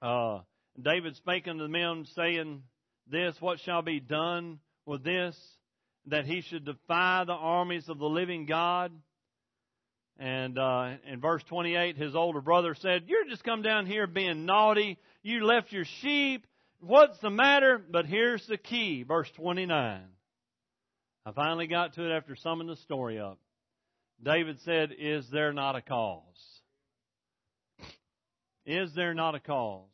Uh, 0.00 0.40
David 0.80 1.16
spake 1.16 1.46
unto 1.46 1.62
the 1.62 1.68
men, 1.68 2.06
saying, 2.16 2.62
this, 3.10 3.34
what 3.40 3.60
shall 3.60 3.82
be 3.82 4.00
done 4.00 4.58
with 4.86 5.04
this? 5.04 5.36
That 6.06 6.24
he 6.24 6.40
should 6.42 6.64
defy 6.64 7.24
the 7.26 7.32
armies 7.32 7.88
of 7.88 7.98
the 7.98 8.06
living 8.06 8.46
God. 8.46 8.92
And 10.18 10.58
uh, 10.58 10.94
in 11.06 11.20
verse 11.20 11.42
28, 11.48 11.96
his 11.96 12.14
older 12.14 12.40
brother 12.40 12.74
said, 12.80 13.04
You're 13.06 13.28
just 13.28 13.44
come 13.44 13.62
down 13.62 13.86
here 13.86 14.06
being 14.06 14.46
naughty. 14.46 14.98
You 15.22 15.44
left 15.44 15.72
your 15.72 15.84
sheep. 16.00 16.46
What's 16.80 17.18
the 17.20 17.30
matter? 17.30 17.80
But 17.90 18.06
here's 18.06 18.44
the 18.46 18.56
key, 18.56 19.04
verse 19.04 19.30
29. 19.36 20.02
I 21.24 21.32
finally 21.32 21.68
got 21.68 21.94
to 21.94 22.04
it 22.04 22.16
after 22.16 22.34
summing 22.34 22.66
the 22.66 22.76
story 22.76 23.20
up. 23.20 23.38
David 24.22 24.58
said, 24.64 24.90
Is 24.98 25.24
there 25.32 25.52
not 25.52 25.76
a 25.76 25.82
cause? 25.82 26.51
Is 28.64 28.94
there 28.94 29.14
not 29.14 29.34
a 29.34 29.40
cause? 29.40 29.88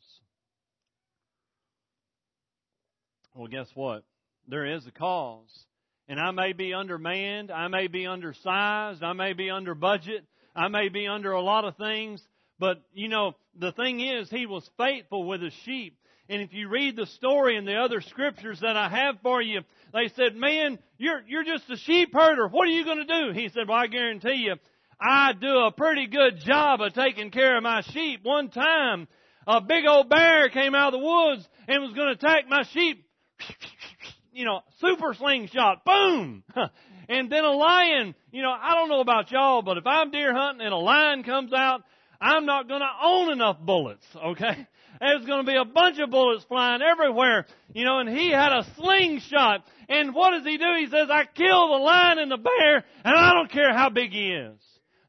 Well, 3.35 3.47
guess 3.47 3.69
what? 3.73 4.03
There 4.47 4.65
is 4.65 4.85
a 4.85 4.91
cause. 4.91 5.65
And 6.07 6.19
I 6.19 6.31
may 6.31 6.53
be 6.53 6.73
undermanned, 6.73 7.51
I 7.51 7.67
may 7.67 7.87
be 7.87 8.07
undersized, 8.07 9.03
I 9.03 9.13
may 9.13 9.33
be 9.33 9.51
under 9.51 9.75
budget, 9.75 10.25
I 10.55 10.67
may 10.67 10.89
be 10.89 11.07
under 11.07 11.33
a 11.33 11.41
lot 11.41 11.65
of 11.65 11.77
things, 11.77 12.19
but 12.57 12.81
you 12.93 13.09
know, 13.09 13.33
the 13.57 13.71
thing 13.71 13.99
is, 14.01 14.29
he 14.29 14.47
was 14.47 14.67
faithful 14.77 15.23
with 15.23 15.41
his 15.41 15.53
sheep. 15.65 15.97
And 16.27 16.41
if 16.41 16.53
you 16.53 16.67
read 16.67 16.95
the 16.95 17.05
story 17.05 17.57
in 17.57 17.65
the 17.65 17.75
other 17.75 18.01
scriptures 18.01 18.59
that 18.61 18.75
I 18.75 18.89
have 18.89 19.15
for 19.21 19.41
you, 19.41 19.61
they 19.93 20.09
said, 20.15 20.35
man, 20.35 20.77
you're, 20.97 21.21
you're 21.27 21.43
just 21.43 21.69
a 21.69 21.77
sheep 21.77 22.09
herder. 22.13 22.47
What 22.47 22.67
are 22.67 22.71
you 22.71 22.85
going 22.85 23.05
to 23.05 23.25
do? 23.25 23.31
He 23.33 23.49
said, 23.49 23.67
well, 23.67 23.77
I 23.77 23.87
guarantee 23.87 24.45
you, 24.45 24.55
I 25.01 25.33
do 25.33 25.59
a 25.65 25.71
pretty 25.71 26.07
good 26.07 26.39
job 26.45 26.81
of 26.81 26.93
taking 26.93 27.31
care 27.31 27.57
of 27.57 27.63
my 27.63 27.81
sheep. 27.93 28.21
One 28.23 28.49
time, 28.49 29.07
a 29.47 29.61
big 29.61 29.85
old 29.87 30.09
bear 30.09 30.49
came 30.49 30.75
out 30.75 30.93
of 30.93 30.99
the 30.99 31.05
woods 31.05 31.47
and 31.67 31.81
was 31.81 31.93
going 31.93 32.07
to 32.07 32.13
attack 32.13 32.49
my 32.49 32.63
sheep 32.73 33.05
you 34.33 34.45
know, 34.45 34.61
super 34.79 35.13
slingshot, 35.13 35.83
boom! 35.85 36.43
and 37.09 37.31
then 37.31 37.43
a 37.43 37.51
lion, 37.51 38.15
you 38.31 38.41
know, 38.41 38.51
I 38.51 38.75
don't 38.75 38.89
know 38.89 39.01
about 39.01 39.31
y'all, 39.31 39.61
but 39.61 39.77
if 39.77 39.85
I'm 39.85 40.11
deer 40.11 40.33
hunting 40.33 40.65
and 40.65 40.73
a 40.73 40.77
lion 40.77 41.23
comes 41.23 41.53
out, 41.53 41.83
I'm 42.21 42.45
not 42.45 42.67
gonna 42.67 42.89
own 43.01 43.31
enough 43.31 43.59
bullets, 43.59 44.05
okay? 44.15 44.67
There's 44.99 45.25
gonna 45.25 45.45
be 45.45 45.55
a 45.55 45.65
bunch 45.65 45.99
of 45.99 46.09
bullets 46.09 46.43
flying 46.45 46.81
everywhere, 46.81 47.45
you 47.73 47.85
know, 47.85 47.99
and 47.99 48.09
he 48.09 48.31
had 48.31 48.51
a 48.51 48.65
slingshot. 48.77 49.63
And 49.87 50.13
what 50.13 50.31
does 50.31 50.45
he 50.45 50.57
do? 50.57 50.75
He 50.77 50.87
says, 50.87 51.09
I 51.09 51.23
kill 51.25 51.69
the 51.69 51.83
lion 51.83 52.19
and 52.19 52.31
the 52.31 52.37
bear, 52.37 52.83
and 53.03 53.15
I 53.15 53.33
don't 53.33 53.51
care 53.51 53.73
how 53.73 53.89
big 53.89 54.11
he 54.11 54.31
is. 54.31 54.59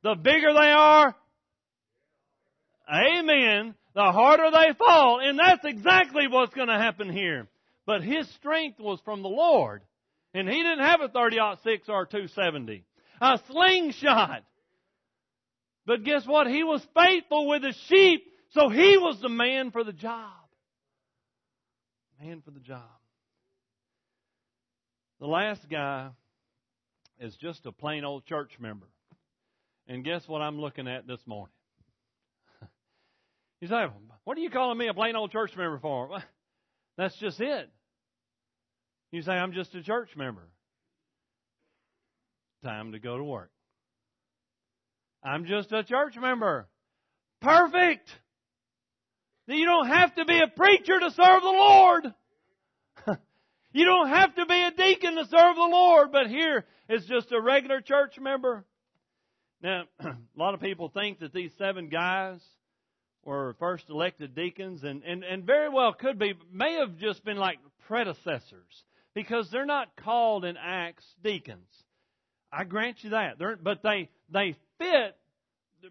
The 0.02 0.14
bigger 0.14 0.52
they 0.52 0.70
are, 0.70 1.14
amen, 2.90 3.74
the 3.94 4.12
harder 4.12 4.50
they 4.50 4.72
fall. 4.78 5.20
And 5.20 5.38
that's 5.38 5.64
exactly 5.64 6.26
what's 6.28 6.54
gonna 6.54 6.78
happen 6.78 7.10
here. 7.10 7.48
But 7.86 8.02
his 8.02 8.28
strength 8.34 8.78
was 8.80 9.00
from 9.04 9.22
the 9.22 9.28
Lord. 9.28 9.82
And 10.32 10.48
he 10.48 10.62
didn't 10.62 10.84
have 10.84 11.00
a 11.00 11.08
30-06 11.08 11.88
or 11.88 12.06
270. 12.06 12.84
A 13.20 13.40
slingshot. 13.50 14.44
But 15.86 16.04
guess 16.04 16.24
what? 16.26 16.46
He 16.46 16.62
was 16.62 16.86
faithful 16.94 17.48
with 17.48 17.62
the 17.62 17.74
sheep, 17.88 18.24
so 18.50 18.68
he 18.68 18.96
was 18.96 19.20
the 19.20 19.28
man 19.28 19.70
for 19.70 19.82
the 19.82 19.92
job. 19.92 20.30
Man 22.22 22.42
for 22.44 22.52
the 22.52 22.60
job. 22.60 22.82
The 25.20 25.26
last 25.26 25.68
guy 25.68 26.10
is 27.18 27.34
just 27.36 27.66
a 27.66 27.72
plain 27.72 28.04
old 28.04 28.24
church 28.24 28.52
member. 28.60 28.86
And 29.90 30.04
guess 30.04 30.22
what 30.28 30.40
I'm 30.40 30.60
looking 30.60 30.86
at 30.86 31.06
this 31.06 31.20
morning? 31.26 31.52
You 33.60 33.68
say, 33.68 33.84
what 34.24 34.38
are 34.38 34.40
you 34.40 34.48
calling 34.48 34.78
me 34.78 34.88
a 34.88 34.94
plain 34.94 35.16
old 35.16 35.32
church 35.32 35.50
member 35.54 35.78
for? 35.80 36.08
That's 36.96 37.14
just 37.18 37.38
it. 37.40 37.68
You 39.12 39.20
say, 39.20 39.32
I'm 39.32 39.52
just 39.52 39.74
a 39.74 39.82
church 39.82 40.08
member. 40.16 40.48
Time 42.64 42.92
to 42.92 42.98
go 42.98 43.18
to 43.18 43.24
work. 43.24 43.50
I'm 45.22 45.44
just 45.44 45.72
a 45.72 45.84
church 45.84 46.14
member. 46.18 46.68
Perfect! 47.42 48.08
You 49.46 49.66
don't 49.66 49.88
have 49.88 50.14
to 50.14 50.24
be 50.24 50.38
a 50.38 50.46
preacher 50.46 51.00
to 51.00 51.10
serve 51.10 51.42
the 51.42 51.48
Lord. 51.48 52.14
you 53.72 53.84
don't 53.84 54.08
have 54.08 54.34
to 54.36 54.46
be 54.46 54.62
a 54.62 54.70
deacon 54.70 55.16
to 55.16 55.24
serve 55.24 55.56
the 55.56 55.68
Lord, 55.70 56.12
but 56.12 56.28
here 56.28 56.64
is 56.88 57.04
just 57.06 57.30
a 57.32 57.40
regular 57.40 57.80
church 57.82 58.14
member. 58.18 58.64
Now, 59.62 59.84
a 60.00 60.14
lot 60.36 60.54
of 60.54 60.60
people 60.60 60.88
think 60.88 61.20
that 61.20 61.32
these 61.32 61.50
seven 61.58 61.88
guys 61.88 62.40
were 63.24 63.54
first 63.58 63.84
elected 63.90 64.34
deacons, 64.34 64.82
and, 64.82 65.02
and, 65.04 65.22
and 65.24 65.44
very 65.44 65.68
well 65.68 65.92
could 65.92 66.18
be, 66.18 66.34
may 66.52 66.74
have 66.74 66.96
just 66.96 67.24
been 67.24 67.36
like 67.36 67.58
predecessors 67.86 68.84
because 69.14 69.50
they're 69.50 69.66
not 69.66 69.96
called 69.96 70.44
in 70.44 70.56
Acts 70.56 71.04
deacons. 71.22 71.68
I 72.52 72.64
grant 72.64 73.02
you 73.02 73.10
that. 73.10 73.38
They're, 73.38 73.56
but 73.56 73.82
they 73.82 74.08
they 74.32 74.56
fit. 74.78 75.16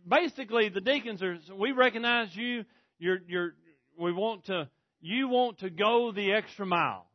Basically, 0.08 0.70
the 0.70 0.82
deacons 0.82 1.24
are. 1.24 1.38
We 1.56 1.72
recognize 1.72 2.36
you. 2.36 2.66
You're 2.98 3.20
you're. 3.28 3.56
We 3.98 4.12
want 4.12 4.46
to. 4.46 4.70
You 5.02 5.30
want 5.30 5.60
to 5.60 5.70
go 5.70 6.12
the 6.12 6.34
extra 6.34 6.66
mile. 6.66 7.06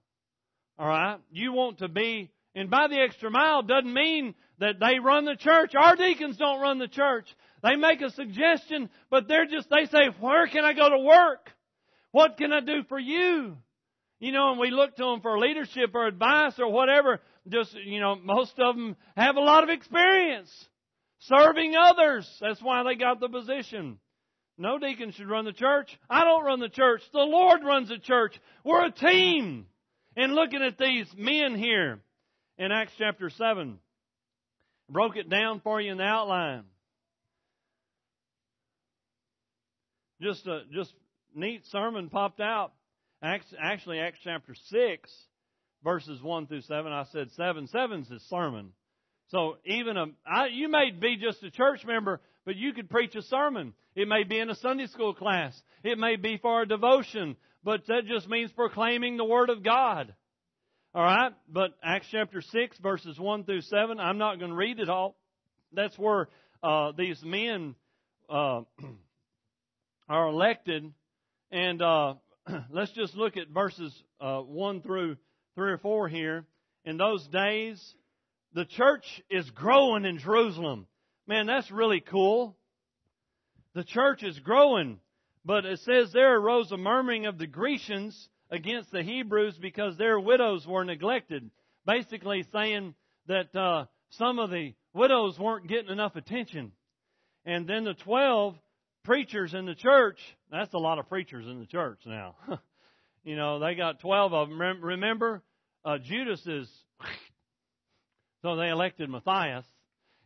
All 0.78 0.88
right. 0.88 1.18
You 1.30 1.52
want 1.52 1.78
to 1.78 1.88
be. 1.88 2.30
And 2.54 2.70
by 2.70 2.88
the 2.88 2.96
extra 2.96 3.30
mile 3.30 3.62
doesn't 3.62 3.92
mean 3.92 4.34
that 4.58 4.80
they 4.80 4.98
run 4.98 5.24
the 5.24 5.36
church. 5.36 5.72
Our 5.74 5.96
deacons 5.96 6.36
don't 6.36 6.60
run 6.60 6.78
the 6.78 6.88
church. 6.88 7.26
They 7.62 7.76
make 7.76 8.02
a 8.02 8.10
suggestion, 8.10 8.90
but 9.10 9.26
they're 9.26 9.46
just, 9.46 9.68
they 9.70 9.86
say, 9.86 10.08
where 10.20 10.46
can 10.46 10.64
I 10.64 10.74
go 10.74 10.88
to 10.88 10.98
work? 10.98 11.50
What 12.12 12.36
can 12.36 12.52
I 12.52 12.60
do 12.60 12.82
for 12.88 12.98
you? 12.98 13.56
You 14.20 14.32
know, 14.32 14.50
and 14.50 14.60
we 14.60 14.70
look 14.70 14.96
to 14.96 15.04
them 15.04 15.20
for 15.20 15.38
leadership 15.38 15.90
or 15.94 16.06
advice 16.06 16.54
or 16.58 16.70
whatever. 16.70 17.20
Just, 17.48 17.74
you 17.84 18.00
know, 18.00 18.16
most 18.16 18.58
of 18.58 18.76
them 18.76 18.96
have 19.16 19.36
a 19.36 19.40
lot 19.40 19.64
of 19.64 19.70
experience 19.70 20.50
serving 21.20 21.74
others. 21.74 22.28
That's 22.40 22.62
why 22.62 22.82
they 22.84 22.94
got 22.94 23.20
the 23.20 23.28
position. 23.28 23.98
No 24.56 24.78
deacon 24.78 25.10
should 25.10 25.28
run 25.28 25.44
the 25.44 25.52
church. 25.52 25.98
I 26.08 26.24
don't 26.24 26.44
run 26.44 26.60
the 26.60 26.68
church. 26.68 27.02
The 27.12 27.18
Lord 27.18 27.64
runs 27.64 27.88
the 27.88 27.98
church. 27.98 28.38
We're 28.64 28.86
a 28.86 28.92
team. 28.92 29.66
And 30.16 30.34
looking 30.34 30.62
at 30.62 30.78
these 30.78 31.06
men 31.16 31.56
here 31.56 31.98
in 32.56 32.70
Acts 32.70 32.92
chapter 32.96 33.30
7, 33.30 33.78
broke 34.88 35.16
it 35.16 35.29
down 35.29 35.61
for 35.61 35.81
you 35.81 35.92
in 35.92 35.99
the 35.99 36.05
outline. 36.05 36.64
Just 40.20 40.47
a 40.47 40.62
just 40.73 40.92
neat 41.35 41.64
sermon 41.66 42.09
popped 42.09 42.40
out. 42.40 42.73
Acts, 43.23 43.47
actually, 43.61 44.01
Acts 44.01 44.18
chapter 44.23 44.55
6, 44.55 45.11
verses 45.83 46.23
1 46.23 46.47
through 46.47 46.61
7, 46.61 46.92
I 46.92 47.05
said 47.11 47.31
7. 47.33 47.68
7's 47.75 48.09
his 48.09 48.23
sermon. 48.29 48.73
So 49.29 49.57
even 49.64 49.97
a, 49.97 50.07
I, 50.27 50.47
you 50.53 50.68
may 50.68 50.90
be 50.90 51.16
just 51.16 51.42
a 51.42 51.51
church 51.51 51.85
member, 51.87 52.20
but 52.44 52.57
you 52.57 52.73
could 52.75 52.90
preach 52.90 53.14
a 53.14 53.23
sermon. 53.23 53.73
It 53.97 54.09
may 54.09 54.25
be 54.25 54.38
in 54.38 54.51
a 54.51 54.55
Sunday 54.57 54.87
school 54.87 55.14
class. 55.14 55.59
It 55.83 55.99
may 55.99 56.16
be 56.16 56.38
for 56.38 56.62
a 56.62 56.68
devotion, 56.68 57.37
but 57.62 57.87
that 57.87 58.07
just 58.07 58.29
means 58.29 58.53
proclaiming 58.53 59.16
the 59.16 59.25
Word 59.25 59.49
of 59.49 59.62
God. 59.62 60.14
Alright? 60.94 61.33
But 61.48 61.72
Acts 61.83 62.07
chapter 62.12 62.40
6, 62.40 62.78
verses 62.78 63.18
1 63.18 63.42
through 63.42 63.62
7, 63.62 63.98
I'm 63.98 64.16
not 64.16 64.38
going 64.38 64.52
to 64.52 64.57
read 64.57 64.78
it 64.78 64.88
all. 64.88 65.16
That's 65.72 65.98
where 65.98 66.28
uh, 66.62 66.92
these 66.96 67.20
men 67.24 67.74
uh, 68.30 68.61
are 70.09 70.28
elected. 70.28 70.92
And 71.50 71.83
uh, 71.83 72.14
let's 72.70 72.92
just 72.92 73.16
look 73.16 73.37
at 73.37 73.48
verses 73.48 73.92
uh, 74.20 74.42
1 74.42 74.83
through 74.83 75.16
3 75.57 75.72
or 75.72 75.78
4 75.78 76.09
here. 76.09 76.44
In 76.85 76.96
those 76.96 77.26
days, 77.26 77.83
the 78.52 78.64
church 78.64 79.04
is 79.28 79.50
growing 79.50 80.04
in 80.04 80.18
Jerusalem. 80.18 80.87
Man, 81.26 81.46
that's 81.46 81.72
really 81.72 82.04
cool. 82.09 82.57
The 83.74 83.83
church 83.83 84.22
is 84.22 84.38
growing. 84.38 85.00
But 85.44 85.64
it 85.64 85.80
says 85.80 86.12
there 86.12 86.38
arose 86.38 86.70
a 86.70 86.76
murmuring 86.76 87.26
of 87.26 87.37
the 87.37 87.48
Grecians 87.48 88.28
against 88.54 88.90
the 88.90 89.02
Hebrews 89.02 89.58
because 89.60 89.96
their 89.96 90.18
widows 90.18 90.66
were 90.66 90.84
neglected. 90.84 91.50
Basically 91.86 92.46
saying 92.52 92.94
that 93.26 93.54
uh, 93.54 93.86
some 94.10 94.38
of 94.38 94.50
the 94.50 94.74
widows 94.94 95.38
weren't 95.38 95.68
getting 95.68 95.90
enough 95.90 96.16
attention. 96.16 96.72
And 97.44 97.66
then 97.66 97.84
the 97.84 97.94
twelve 97.94 98.56
preachers 99.04 99.54
in 99.54 99.66
the 99.66 99.74
church, 99.74 100.18
that's 100.50 100.72
a 100.74 100.78
lot 100.78 100.98
of 100.98 101.08
preachers 101.08 101.46
in 101.46 101.60
the 101.60 101.66
church 101.66 102.00
now. 102.06 102.34
you 103.24 103.36
know, 103.36 103.58
they 103.58 103.74
got 103.74 104.00
12 104.00 104.32
of 104.32 104.48
them. 104.48 104.60
Remember, 104.82 105.42
uh, 105.84 105.98
Judas 105.98 106.44
is, 106.46 106.68
so 108.42 108.56
they 108.56 108.68
elected 108.68 109.10
Matthias, 109.10 109.66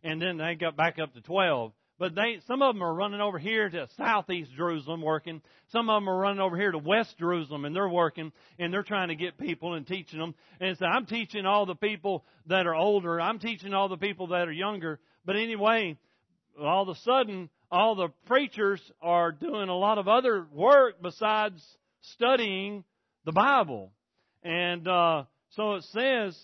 and 0.02 0.22
then 0.22 0.38
they 0.38 0.54
got 0.54 0.76
back 0.76 0.98
up 0.98 1.12
to 1.14 1.20
12. 1.20 1.72
But 1.98 2.14
they, 2.14 2.38
some 2.46 2.62
of 2.62 2.74
them 2.74 2.82
are 2.82 2.94
running 2.94 3.20
over 3.20 3.38
here 3.38 3.68
to 3.68 3.88
southeast 3.96 4.52
Jerusalem 4.56 5.02
working. 5.02 5.42
Some 5.72 5.90
of 5.90 5.96
them 5.96 6.08
are 6.08 6.16
running 6.16 6.40
over 6.40 6.56
here 6.56 6.70
to 6.70 6.78
west 6.78 7.18
Jerusalem 7.18 7.64
and 7.64 7.74
they're 7.74 7.88
working 7.88 8.30
and 8.58 8.72
they're 8.72 8.84
trying 8.84 9.08
to 9.08 9.16
get 9.16 9.36
people 9.36 9.74
and 9.74 9.84
teaching 9.84 10.20
them. 10.20 10.34
And 10.60 10.78
so 10.78 10.86
I'm 10.86 11.06
teaching 11.06 11.44
all 11.44 11.66
the 11.66 11.74
people 11.74 12.24
that 12.46 12.66
are 12.66 12.74
older. 12.74 13.20
I'm 13.20 13.40
teaching 13.40 13.74
all 13.74 13.88
the 13.88 13.96
people 13.96 14.28
that 14.28 14.46
are 14.46 14.52
younger. 14.52 15.00
But 15.24 15.36
anyway, 15.36 15.96
all 16.60 16.88
of 16.88 16.96
a 16.96 17.00
sudden, 17.00 17.50
all 17.70 17.96
the 17.96 18.08
preachers 18.26 18.80
are 19.02 19.32
doing 19.32 19.68
a 19.68 19.76
lot 19.76 19.98
of 19.98 20.06
other 20.06 20.46
work 20.52 21.02
besides 21.02 21.60
studying 22.12 22.84
the 23.24 23.32
Bible. 23.32 23.90
And, 24.44 24.86
uh, 24.86 25.24
so 25.50 25.74
it 25.74 25.84
says 25.92 26.38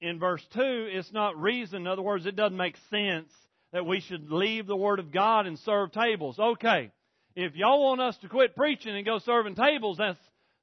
in 0.00 0.18
verse 0.18 0.44
2, 0.54 0.60
it's 0.92 1.12
not 1.12 1.38
reason. 1.38 1.82
In 1.82 1.86
other 1.86 2.02
words, 2.02 2.24
it 2.24 2.36
doesn't 2.36 2.56
make 2.56 2.76
sense 2.88 3.30
that 3.72 3.86
we 3.86 4.00
should 4.00 4.30
leave 4.30 4.66
the 4.66 4.76
Word 4.76 4.98
of 4.98 5.12
God 5.12 5.46
and 5.46 5.58
serve 5.58 5.92
tables. 5.92 6.38
Okay. 6.38 6.90
If 7.36 7.54
y'all 7.54 7.84
want 7.84 8.00
us 8.00 8.16
to 8.18 8.28
quit 8.28 8.56
preaching 8.56 8.96
and 8.96 9.04
go 9.04 9.18
serving 9.18 9.54
tables, 9.54 9.98
that's, 9.98 10.18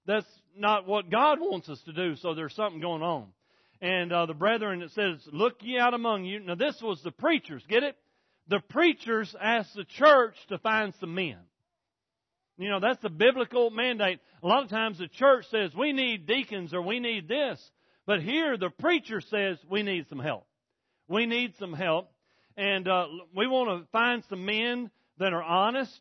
that's 0.05 0.27
not 0.57 0.87
what 0.87 1.09
God 1.09 1.39
wants 1.39 1.69
us 1.69 1.81
to 1.85 1.93
do, 1.93 2.15
so 2.17 2.33
there's 2.33 2.55
something 2.55 2.81
going 2.81 3.01
on. 3.01 3.27
And, 3.81 4.11
uh, 4.11 4.25
the 4.25 4.33
brethren, 4.33 4.81
it 4.81 4.91
says, 4.91 5.17
look 5.31 5.55
ye 5.61 5.77
out 5.77 5.93
among 5.93 6.25
you. 6.25 6.39
Now 6.39 6.55
this 6.55 6.81
was 6.81 7.01
the 7.03 7.11
preachers, 7.11 7.63
get 7.69 7.83
it? 7.83 7.95
The 8.47 8.59
preachers 8.59 9.33
asked 9.41 9.75
the 9.75 9.85
church 9.85 10.35
to 10.49 10.57
find 10.57 10.93
some 10.99 11.15
men. 11.15 11.37
You 12.57 12.69
know, 12.69 12.79
that's 12.79 13.01
the 13.01 13.09
biblical 13.09 13.69
mandate. 13.69 14.19
A 14.43 14.47
lot 14.47 14.63
of 14.63 14.69
times 14.69 14.97
the 14.97 15.07
church 15.07 15.45
says, 15.51 15.71
we 15.75 15.93
need 15.93 16.25
deacons 16.25 16.73
or 16.73 16.81
we 16.81 16.99
need 16.99 17.27
this. 17.27 17.59
But 18.05 18.21
here 18.21 18.57
the 18.57 18.69
preacher 18.69 19.19
says, 19.19 19.57
we 19.69 19.83
need 19.83 20.07
some 20.09 20.19
help. 20.19 20.45
We 21.07 21.25
need 21.25 21.53
some 21.59 21.73
help. 21.73 22.09
And 22.57 22.87
uh, 22.87 23.07
we 23.35 23.47
want 23.47 23.81
to 23.81 23.87
find 23.91 24.23
some 24.29 24.45
men 24.45 24.89
that 25.19 25.33
are 25.33 25.43
honest, 25.43 25.99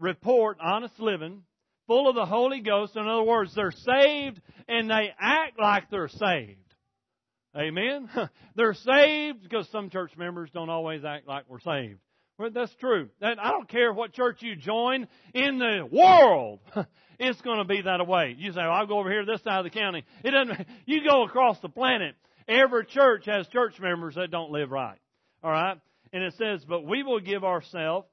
report 0.00 0.58
honest 0.60 0.98
living, 0.98 1.42
full 1.86 2.08
of 2.08 2.14
the 2.14 2.26
Holy 2.26 2.60
Ghost. 2.60 2.96
In 2.96 3.06
other 3.06 3.22
words, 3.22 3.54
they're 3.54 3.72
saved 3.72 4.40
and 4.68 4.90
they 4.90 5.12
act 5.18 5.58
like 5.58 5.90
they're 5.90 6.08
saved. 6.08 6.58
Amen. 7.56 8.08
they're 8.56 8.74
saved 8.74 9.42
because 9.42 9.68
some 9.70 9.90
church 9.90 10.12
members 10.16 10.50
don't 10.52 10.70
always 10.70 11.04
act 11.04 11.26
like 11.26 11.44
we're 11.48 11.60
saved. 11.60 11.98
Well, 12.38 12.50
that's 12.50 12.74
true. 12.76 13.08
That, 13.20 13.38
I 13.40 13.50
don't 13.50 13.68
care 13.68 13.92
what 13.92 14.12
church 14.12 14.42
you 14.42 14.54
join 14.54 15.08
in 15.34 15.58
the 15.58 15.88
world. 15.90 16.60
it's 17.18 17.40
going 17.40 17.58
to 17.58 17.64
be 17.64 17.82
that 17.82 18.06
way. 18.06 18.36
You 18.38 18.52
say, 18.52 18.60
well, 18.60 18.70
I'll 18.70 18.86
go 18.86 19.00
over 19.00 19.10
here 19.10 19.26
this 19.26 19.42
side 19.42 19.58
of 19.58 19.64
the 19.64 19.76
county. 19.76 20.04
It 20.22 20.30
doesn't, 20.30 20.66
you 20.86 21.02
go 21.08 21.24
across 21.24 21.58
the 21.60 21.68
planet. 21.68 22.14
Every 22.46 22.86
church 22.86 23.26
has 23.26 23.48
church 23.48 23.74
members 23.80 24.14
that 24.14 24.30
don't 24.30 24.52
live 24.52 24.70
right. 24.70 24.98
All 25.42 25.50
right? 25.50 25.78
And 26.12 26.22
it 26.22 26.34
says, 26.38 26.64
but 26.64 26.84
we 26.84 27.02
will 27.02 27.20
give 27.20 27.44
ourselves 27.44 28.06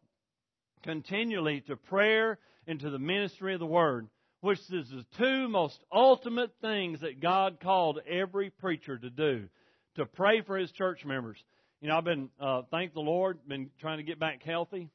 continually 0.84 1.62
to 1.62 1.76
prayer 1.76 2.38
and 2.68 2.80
to 2.80 2.90
the 2.90 3.00
ministry 3.00 3.54
of 3.54 3.60
the 3.60 3.66
word, 3.66 4.08
which 4.42 4.60
is 4.72 4.90
the 4.90 5.06
two 5.18 5.48
most 5.48 5.80
ultimate 5.92 6.52
things 6.62 7.02
that 7.02 7.22
God 7.22 7.60
called 7.62 8.00
every 8.08 8.50
preacher 8.50 8.98
to 8.98 9.10
do, 9.10 9.48
to 9.96 10.06
pray 10.06 10.42
for 10.42 10.58
his 10.58 10.72
church 10.72 11.06
members. 11.06 11.38
You 11.82 11.90
know, 11.90 11.98
I've 11.98 12.04
been, 12.04 12.30
uh, 12.40 12.64
thank 12.72 12.94
the 12.94 13.00
Lord, 13.00 13.40
been 13.48 13.70
trying 13.80 13.98
to 13.98 14.04
get 14.04 14.20
back 14.20 14.44
healthy. 14.44 14.90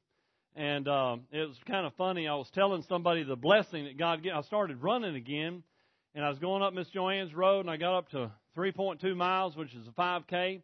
And, 0.57 0.89
um, 0.89 1.23
it 1.33 1.47
was 1.47 1.57
kind 1.67 1.87
of 1.87 1.95
funny. 1.95 2.27
I 2.27 2.35
was 2.35 2.51
telling 2.55 2.85
somebody 2.89 3.23
the 3.23 3.37
blessing 3.37 3.85
that 3.85 3.97
God 3.97 4.23
gave. 4.23 4.33
I 4.33 4.43
started 4.43 4.83
running 4.83 5.15
again 5.15 5.63
and 6.15 6.25
I 6.25 6.29
was 6.29 6.39
going 6.39 6.63
up 6.63 6.75
Miss 6.75 6.89
Joanne's 6.89 7.33
road 7.33 7.61
and 7.61 7.71
I 7.71 7.77
got 7.77 7.97
up 7.97 8.09
to 8.11 8.31
3.2 8.57 9.17
miles, 9.17 9.57
which 9.57 9.73
is 9.75 9.87
a 9.87 9.93
5K. 9.93 10.63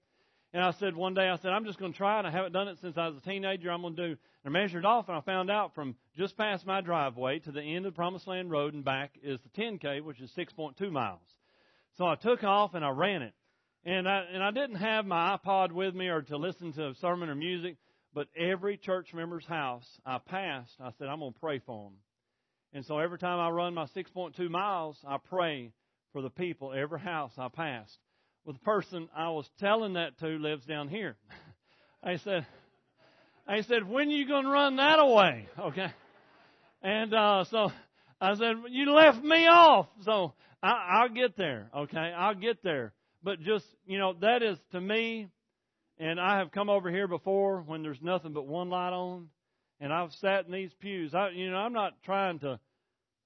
And 0.56 0.64
I 0.64 0.70
said 0.70 0.96
one 0.96 1.12
day, 1.12 1.28
I 1.28 1.36
said, 1.36 1.50
I'm 1.50 1.66
just 1.66 1.78
going 1.78 1.92
to 1.92 1.98
try 1.98 2.18
it. 2.18 2.24
I 2.24 2.30
haven't 2.30 2.52
done 2.52 2.66
it 2.68 2.78
since 2.80 2.96
I 2.96 3.08
was 3.08 3.18
a 3.18 3.28
teenager. 3.28 3.70
I'm 3.70 3.82
going 3.82 3.94
to 3.94 4.08
do. 4.08 4.16
And 4.42 4.56
I 4.56 4.58
measured 4.58 4.86
off, 4.86 5.06
and 5.06 5.14
I 5.14 5.20
found 5.20 5.50
out 5.50 5.74
from 5.74 5.96
just 6.16 6.34
past 6.38 6.64
my 6.64 6.80
driveway 6.80 7.40
to 7.40 7.52
the 7.52 7.60
end 7.60 7.84
of 7.84 7.94
Promised 7.94 8.26
Land 8.26 8.50
Road 8.50 8.72
and 8.72 8.82
back 8.82 9.10
is 9.22 9.38
the 9.42 9.62
10K, 9.62 10.00
which 10.02 10.18
is 10.18 10.30
6.2 10.34 10.90
miles. 10.90 11.20
So 11.98 12.06
I 12.06 12.14
took 12.14 12.42
off 12.42 12.72
and 12.72 12.82
I 12.82 12.88
ran 12.88 13.20
it. 13.20 13.34
And 13.84 14.08
I, 14.08 14.22
and 14.32 14.42
I 14.42 14.50
didn't 14.50 14.76
have 14.76 15.04
my 15.04 15.36
iPod 15.36 15.72
with 15.72 15.94
me 15.94 16.08
or 16.08 16.22
to 16.22 16.38
listen 16.38 16.72
to 16.72 16.88
a 16.88 16.94
sermon 17.02 17.28
or 17.28 17.34
music, 17.34 17.76
but 18.14 18.28
every 18.34 18.78
church 18.78 19.12
member's 19.12 19.44
house 19.44 19.84
I 20.06 20.16
passed, 20.16 20.72
I 20.80 20.88
said, 20.96 21.08
I'm 21.08 21.18
going 21.18 21.34
to 21.34 21.38
pray 21.38 21.58
for 21.58 21.90
them. 21.90 21.98
And 22.72 22.82
so 22.86 22.98
every 22.98 23.18
time 23.18 23.40
I 23.40 23.50
run 23.50 23.74
my 23.74 23.88
6.2 23.94 24.48
miles, 24.48 24.96
I 25.06 25.18
pray 25.18 25.72
for 26.14 26.22
the 26.22 26.30
people, 26.30 26.72
every 26.72 27.00
house 27.00 27.32
I 27.36 27.48
passed. 27.48 27.98
Well, 28.46 28.52
the 28.52 28.60
person 28.60 29.08
I 29.14 29.30
was 29.30 29.44
telling 29.58 29.94
that 29.94 30.20
to 30.20 30.28
lives 30.28 30.64
down 30.66 30.88
here. 30.88 31.16
I 32.04 32.18
said, 32.18 32.46
I 33.44 33.62
said, 33.62 33.88
when 33.88 34.06
are 34.06 34.12
you 34.12 34.28
going 34.28 34.44
to 34.44 34.50
run 34.50 34.76
that 34.76 35.00
away? 35.00 35.48
Okay. 35.58 35.88
And, 36.80 37.12
uh, 37.12 37.42
so 37.50 37.72
I 38.20 38.36
said, 38.36 38.54
you 38.70 38.92
left 38.92 39.20
me 39.20 39.48
off. 39.48 39.88
So 40.04 40.34
I, 40.62 41.00
I'll 41.00 41.08
get 41.08 41.36
there. 41.36 41.68
Okay. 41.76 41.98
I'll 41.98 42.36
get 42.36 42.62
there. 42.62 42.92
But 43.20 43.40
just, 43.40 43.64
you 43.84 43.98
know, 43.98 44.14
that 44.20 44.44
is 44.44 44.58
to 44.70 44.80
me, 44.80 45.26
and 45.98 46.20
I 46.20 46.38
have 46.38 46.52
come 46.52 46.70
over 46.70 46.88
here 46.88 47.08
before 47.08 47.62
when 47.62 47.82
there's 47.82 48.00
nothing 48.00 48.32
but 48.32 48.46
one 48.46 48.70
light 48.70 48.92
on, 48.92 49.26
and 49.80 49.92
I've 49.92 50.12
sat 50.20 50.46
in 50.46 50.52
these 50.52 50.70
pews. 50.78 51.12
I, 51.16 51.30
you 51.30 51.50
know, 51.50 51.56
I'm 51.56 51.72
not 51.72 51.94
trying 52.04 52.38
to 52.40 52.60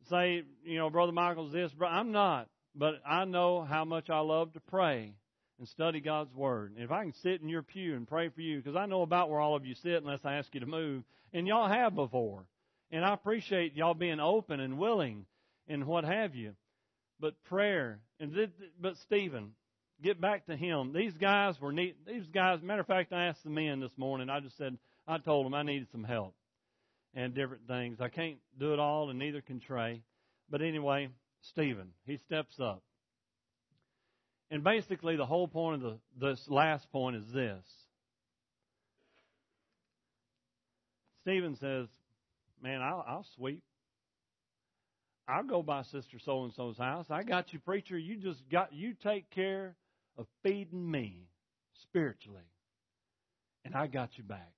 say, 0.08 0.44
you 0.64 0.78
know, 0.78 0.88
Brother 0.88 1.12
Michael's 1.12 1.52
this, 1.52 1.70
but 1.78 1.86
I'm 1.86 2.10
not. 2.10 2.48
But 2.74 3.00
I 3.06 3.24
know 3.24 3.62
how 3.62 3.84
much 3.84 4.10
I 4.10 4.20
love 4.20 4.52
to 4.52 4.60
pray 4.60 5.14
and 5.58 5.68
study 5.68 6.00
God's 6.00 6.34
Word. 6.34 6.72
And 6.74 6.84
if 6.84 6.90
I 6.90 7.02
can 7.02 7.12
sit 7.22 7.40
in 7.42 7.48
your 7.48 7.62
pew 7.62 7.94
and 7.94 8.08
pray 8.08 8.28
for 8.28 8.40
you, 8.40 8.58
because 8.58 8.76
I 8.76 8.86
know 8.86 9.02
about 9.02 9.28
where 9.28 9.40
all 9.40 9.56
of 9.56 9.66
you 9.66 9.74
sit 9.74 10.02
unless 10.02 10.24
I 10.24 10.34
ask 10.34 10.54
you 10.54 10.60
to 10.60 10.66
move, 10.66 11.02
and 11.32 11.46
y'all 11.46 11.68
have 11.68 11.94
before. 11.94 12.44
And 12.90 13.04
I 13.04 13.12
appreciate 13.12 13.76
y'all 13.76 13.94
being 13.94 14.20
open 14.20 14.60
and 14.60 14.78
willing 14.78 15.26
and 15.68 15.86
what 15.86 16.04
have 16.04 16.34
you. 16.34 16.54
But 17.20 17.42
prayer, 17.44 18.00
and 18.18 18.34
th- 18.34 18.50
but 18.80 18.96
Stephen, 18.98 19.52
get 20.02 20.20
back 20.20 20.46
to 20.46 20.56
him. 20.56 20.92
These 20.92 21.14
guys 21.14 21.60
were 21.60 21.72
neat. 21.72 21.96
These 22.06 22.26
guys, 22.28 22.62
matter 22.62 22.80
of 22.80 22.86
fact, 22.86 23.12
I 23.12 23.26
asked 23.26 23.44
the 23.44 23.50
men 23.50 23.80
this 23.80 23.96
morning. 23.96 24.30
I 24.30 24.40
just 24.40 24.56
said, 24.56 24.78
I 25.06 25.18
told 25.18 25.44
them 25.44 25.54
I 25.54 25.62
needed 25.62 25.88
some 25.92 26.04
help 26.04 26.34
and 27.14 27.34
different 27.34 27.66
things. 27.66 28.00
I 28.00 28.08
can't 28.08 28.38
do 28.58 28.72
it 28.72 28.78
all, 28.78 29.10
and 29.10 29.18
neither 29.18 29.40
can 29.40 29.60
Trey. 29.60 30.02
But 30.48 30.62
anyway, 30.62 31.10
Stephen. 31.42 31.88
He 32.04 32.18
steps 32.18 32.58
up. 32.60 32.82
And 34.50 34.64
basically, 34.64 35.16
the 35.16 35.26
whole 35.26 35.48
point 35.48 35.76
of 35.76 35.82
the, 35.82 35.98
this 36.28 36.40
last 36.48 36.90
point 36.90 37.16
is 37.16 37.32
this. 37.32 37.64
Stephen 41.22 41.56
says, 41.56 41.86
Man, 42.62 42.82
I'll, 42.82 43.04
I'll 43.06 43.26
sweep. 43.36 43.62
I'll 45.28 45.44
go 45.44 45.62
by 45.62 45.82
Sister 45.84 46.18
So 46.24 46.44
and 46.44 46.52
so's 46.52 46.76
house. 46.76 47.06
I 47.08 47.22
got 47.22 47.52
you, 47.52 47.60
preacher. 47.60 47.96
You 47.96 48.16
just 48.16 48.40
got, 48.50 48.72
you 48.72 48.94
take 48.94 49.30
care 49.30 49.76
of 50.18 50.26
feeding 50.42 50.90
me 50.90 51.28
spiritually. 51.82 52.42
And 53.64 53.74
I 53.74 53.86
got 53.86 54.10
you 54.16 54.24
back. 54.24 54.52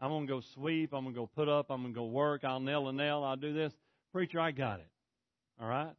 I'm 0.00 0.10
going 0.10 0.26
to 0.26 0.32
go 0.32 0.42
sweep. 0.54 0.92
I'm 0.92 1.04
going 1.04 1.14
to 1.14 1.20
go 1.20 1.30
put 1.34 1.48
up. 1.48 1.70
I'm 1.70 1.82
going 1.82 1.94
to 1.94 2.00
go 2.00 2.06
work. 2.06 2.42
I'll 2.44 2.60
nail 2.60 2.88
a 2.88 2.92
nail. 2.92 3.22
I'll 3.22 3.36
do 3.36 3.54
this. 3.54 3.72
Preacher, 4.12 4.40
I 4.40 4.50
got 4.50 4.80
it. 4.80 4.88
All 5.60 5.68
right? 5.68 5.94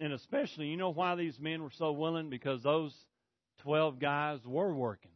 And 0.00 0.12
especially, 0.12 0.66
you 0.66 0.76
know 0.76 0.90
why 0.90 1.16
these 1.16 1.38
men 1.40 1.62
were 1.62 1.72
so 1.76 1.92
willing? 1.92 2.30
Because 2.30 2.62
those 2.62 2.94
12 3.62 3.98
guys 3.98 4.38
were 4.44 4.72
working. 4.72 5.10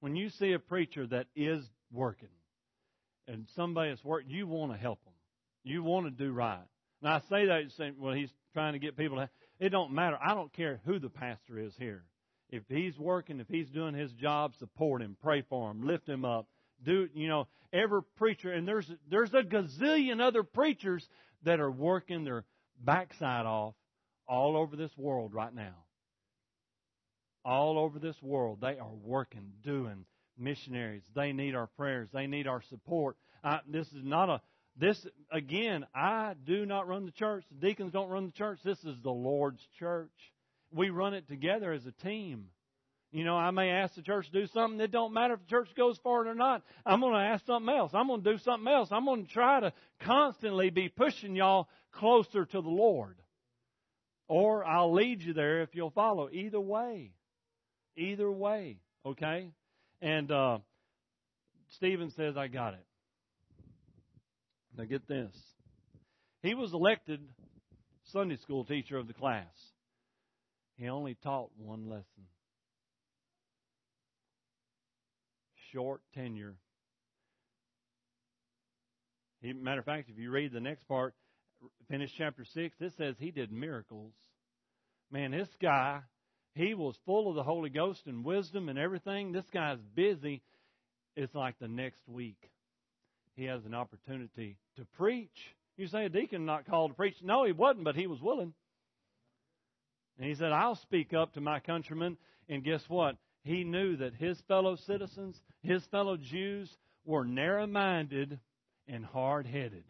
When 0.00 0.16
you 0.16 0.30
see 0.30 0.52
a 0.52 0.58
preacher 0.58 1.06
that 1.08 1.26
is 1.34 1.64
working 1.92 2.28
and 3.26 3.46
somebody 3.54 3.90
that's 3.90 4.04
working, 4.04 4.30
you 4.30 4.46
want 4.46 4.72
to 4.72 4.78
help 4.78 5.02
them. 5.04 5.14
You 5.64 5.82
want 5.82 6.06
to 6.06 6.10
do 6.10 6.32
right. 6.32 6.64
Now 7.02 7.16
I 7.16 7.20
say 7.28 7.46
that, 7.46 7.64
you 7.64 7.70
say, 7.70 7.92
well, 7.96 8.14
he's 8.14 8.32
trying 8.52 8.72
to 8.72 8.78
get 8.78 8.96
people 8.96 9.18
to, 9.18 9.28
it 9.60 9.70
don't 9.70 9.92
matter. 9.92 10.18
I 10.20 10.34
don't 10.34 10.52
care 10.52 10.80
who 10.84 10.98
the 10.98 11.10
pastor 11.10 11.58
is 11.58 11.72
here. 11.78 12.04
If 12.50 12.62
he's 12.68 12.98
working, 12.98 13.40
if 13.40 13.48
he's 13.48 13.68
doing 13.68 13.94
his 13.94 14.12
job, 14.12 14.54
support 14.58 15.02
him, 15.02 15.16
pray 15.22 15.42
for 15.48 15.70
him, 15.70 15.86
lift 15.86 16.08
him 16.08 16.24
up. 16.24 16.46
Do, 16.84 17.08
you 17.12 17.28
know, 17.28 17.46
every 17.72 18.02
preacher, 18.16 18.52
and 18.52 18.66
there's, 18.66 18.90
there's 19.10 19.34
a 19.34 19.42
gazillion 19.42 20.20
other 20.20 20.42
preachers 20.42 21.06
that 21.44 21.60
are 21.60 21.70
working 21.70 22.24
their 22.24 22.44
backside 22.82 23.46
off 23.46 23.74
all 24.26 24.56
over 24.56 24.76
this 24.76 24.90
world 24.96 25.34
right 25.34 25.54
now. 25.54 25.74
All 27.44 27.78
over 27.78 27.98
this 27.98 28.16
world, 28.22 28.58
they 28.60 28.78
are 28.78 28.94
working, 29.02 29.52
doing 29.64 30.04
missionaries. 30.38 31.02
They 31.14 31.32
need 31.32 31.54
our 31.54 31.68
prayers. 31.78 32.08
They 32.12 32.26
need 32.26 32.46
our 32.46 32.62
support. 32.68 33.16
I, 33.42 33.60
this 33.66 33.86
is 33.88 34.04
not 34.04 34.28
a 34.28 34.40
this 34.78 35.04
again. 35.32 35.86
I 35.94 36.34
do 36.46 36.64
not 36.64 36.86
run 36.86 37.04
the 37.04 37.12
church. 37.12 37.44
The 37.50 37.66
deacons 37.66 37.92
don't 37.92 38.10
run 38.10 38.26
the 38.26 38.32
church. 38.32 38.60
This 38.64 38.78
is 38.84 38.96
the 39.02 39.10
Lord's 39.10 39.62
church. 39.78 40.12
We 40.72 40.90
run 40.90 41.14
it 41.14 41.26
together 41.26 41.72
as 41.72 41.84
a 41.86 41.92
team. 42.04 42.46
You 43.10 43.24
know, 43.24 43.36
I 43.36 43.50
may 43.52 43.70
ask 43.70 43.94
the 43.94 44.02
church 44.02 44.26
to 44.26 44.40
do 44.40 44.46
something. 44.48 44.78
It 44.80 44.90
don't 44.90 45.14
matter 45.14 45.34
if 45.34 45.40
the 45.40 45.48
church 45.48 45.68
goes 45.76 45.98
for 46.02 46.26
it 46.26 46.28
or 46.28 46.34
not. 46.34 46.62
I'm 46.84 47.00
going 47.00 47.14
to 47.14 47.20
ask 47.20 47.46
something 47.46 47.74
else. 47.74 47.92
I'm 47.94 48.06
going 48.06 48.22
to 48.22 48.32
do 48.32 48.38
something 48.38 48.70
else. 48.70 48.90
I'm 48.92 49.06
going 49.06 49.24
to 49.24 49.32
try 49.32 49.60
to 49.60 49.72
constantly 50.00 50.68
be 50.68 50.90
pushing 50.90 51.34
y'all 51.34 51.68
closer 51.92 52.44
to 52.44 52.60
the 52.60 52.68
Lord. 52.68 53.16
or 54.28 54.64
I'll 54.64 54.92
lead 54.92 55.22
you 55.22 55.32
there 55.32 55.62
if 55.62 55.74
you'll 55.74 55.90
follow. 55.90 56.28
Either 56.30 56.60
way. 56.60 57.12
Either 57.96 58.30
way. 58.30 58.76
Okay? 59.04 59.50
And 60.02 60.30
uh, 60.30 60.58
Stephen 61.70 62.10
says, 62.10 62.36
I 62.36 62.48
got 62.48 62.74
it. 62.74 62.84
Now 64.76 64.84
get 64.84 65.08
this. 65.08 65.32
He 66.42 66.54
was 66.54 66.72
elected 66.72 67.20
Sunday 68.12 68.36
school 68.36 68.64
teacher 68.64 68.98
of 68.98 69.08
the 69.08 69.14
class. 69.14 69.46
He 70.76 70.88
only 70.88 71.16
taught 71.24 71.50
one 71.56 71.88
lesson. 71.88 72.04
Short 75.72 76.00
tenure. 76.14 76.56
He, 79.40 79.52
matter 79.52 79.80
of 79.80 79.84
fact, 79.84 80.10
if 80.10 80.18
you 80.18 80.30
read 80.30 80.52
the 80.52 80.60
next 80.60 80.86
part, 80.88 81.14
finish 81.88 82.10
chapter 82.16 82.44
6, 82.44 82.76
it 82.80 82.92
says 82.96 83.14
he 83.18 83.30
did 83.30 83.52
miracles. 83.52 84.12
Man, 85.10 85.30
this 85.30 85.48
guy, 85.60 86.00
he 86.54 86.74
was 86.74 86.96
full 87.06 87.28
of 87.28 87.36
the 87.36 87.42
Holy 87.42 87.70
Ghost 87.70 88.02
and 88.06 88.24
wisdom 88.24 88.68
and 88.68 88.78
everything. 88.78 89.32
This 89.32 89.48
guy's 89.52 89.78
busy. 89.94 90.42
It's 91.16 91.34
like 91.34 91.58
the 91.60 91.68
next 91.68 92.00
week. 92.08 92.50
He 93.36 93.44
has 93.44 93.64
an 93.64 93.74
opportunity 93.74 94.56
to 94.76 94.84
preach. 94.96 95.54
You 95.76 95.86
say 95.86 96.04
a 96.04 96.08
deacon 96.08 96.44
not 96.44 96.66
called 96.66 96.90
to 96.90 96.94
preach. 96.96 97.14
No, 97.22 97.44
he 97.44 97.52
wasn't, 97.52 97.84
but 97.84 97.94
he 97.94 98.08
was 98.08 98.20
willing. 98.20 98.52
And 100.18 100.28
he 100.28 100.34
said, 100.34 100.50
I'll 100.50 100.74
speak 100.74 101.14
up 101.14 101.34
to 101.34 101.40
my 101.40 101.60
countrymen. 101.60 102.16
And 102.48 102.64
guess 102.64 102.82
what? 102.88 103.16
He 103.48 103.64
knew 103.64 103.96
that 103.96 104.12
his 104.12 104.38
fellow 104.46 104.76
citizens, 104.76 105.40
his 105.62 105.82
fellow 105.86 106.18
Jews, 106.18 106.70
were 107.06 107.24
narrow 107.24 107.66
minded 107.66 108.38
and 108.86 109.06
hard 109.06 109.46
headed. 109.46 109.84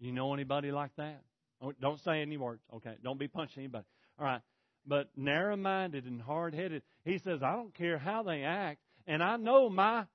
You 0.00 0.10
know 0.10 0.34
anybody 0.34 0.72
like 0.72 0.90
that? 0.96 1.22
Oh, 1.62 1.72
don't 1.80 2.00
say 2.00 2.20
any 2.20 2.36
words, 2.36 2.62
okay? 2.74 2.96
Don't 3.04 3.18
be 3.20 3.28
punching 3.28 3.62
anybody. 3.62 3.84
All 4.18 4.26
right. 4.26 4.40
But 4.84 5.08
narrow 5.16 5.56
minded 5.56 6.04
and 6.06 6.20
hard 6.20 6.52
headed. 6.52 6.82
He 7.04 7.18
says, 7.18 7.44
I 7.44 7.52
don't 7.52 7.72
care 7.72 7.96
how 7.96 8.24
they 8.24 8.42
act. 8.42 8.80
And 9.06 9.22
I 9.22 9.36
know 9.36 9.70
my 9.70 10.06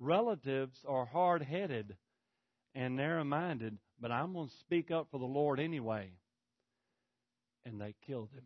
relatives 0.00 0.76
are 0.88 1.06
hard 1.06 1.42
headed 1.42 1.96
and 2.74 2.96
narrow 2.96 3.22
minded, 3.22 3.78
but 4.00 4.10
I'm 4.10 4.32
going 4.32 4.48
to 4.48 4.54
speak 4.56 4.90
up 4.90 5.06
for 5.12 5.20
the 5.20 5.24
Lord 5.24 5.60
anyway. 5.60 6.10
And 7.64 7.80
they 7.80 7.94
killed 8.08 8.30
him. 8.34 8.42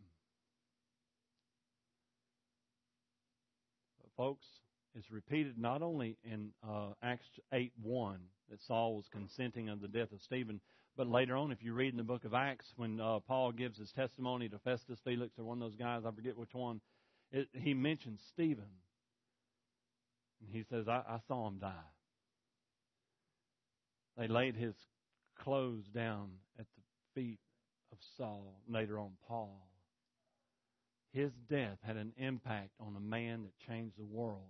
But 3.99 4.12
folks, 4.23 4.47
it's 4.95 5.11
repeated 5.11 5.59
not 5.59 5.83
only 5.83 6.17
in 6.23 6.51
uh, 6.65 6.91
Acts 7.03 7.27
8 7.53 7.73
1 7.83 8.21
that 8.51 8.63
Saul 8.63 8.95
was 8.95 9.09
consenting 9.11 9.69
of 9.69 9.81
the 9.81 9.89
death 9.89 10.13
of 10.13 10.23
Stephen, 10.23 10.61
but 10.97 11.09
later 11.09 11.35
on, 11.35 11.51
if 11.51 11.61
you 11.61 11.75
read 11.75 11.91
in 11.91 11.97
the 11.97 12.05
book 12.05 12.25
of 12.25 12.33
Acts, 12.33 12.67
when 12.77 13.01
uh, 13.01 13.19
Paul 13.27 13.51
gives 13.51 13.79
his 13.79 13.91
testimony 13.91 14.49
to 14.49 14.61
Festus 14.61 15.01
Felix 15.03 15.37
or 15.41 15.45
one 15.45 15.61
of 15.61 15.69
those 15.69 15.75
guys, 15.75 16.03
I 16.07 16.13
forget 16.13 16.39
which 16.39 16.55
one, 16.55 16.81
it, 17.33 17.49
he 17.53 17.75
mentions 17.75 18.21
Stephen. 18.33 18.71
And 20.41 20.49
he 20.53 20.63
says, 20.71 20.87
I, 20.87 21.03
I 21.09 21.19
saw 21.27 21.49
him 21.49 21.59
die. 21.59 21.73
They 24.17 24.29
laid 24.29 24.55
his 24.55 24.77
clothes 25.43 25.87
down 25.93 26.29
at 26.61 26.67
the 26.77 27.21
feet 27.21 27.41
of 27.91 27.99
Saul, 28.17 28.61
later 28.69 29.01
on 29.01 29.11
Paul. 29.27 29.67
His 31.13 31.33
death 31.51 31.79
had 31.83 31.97
an 31.97 32.13
impact 32.17 32.71
on 32.81 32.97
a 32.97 33.01
man 33.01 33.43
that 33.43 33.67
changed 33.67 33.99
the 33.99 34.05
world. 34.05 34.41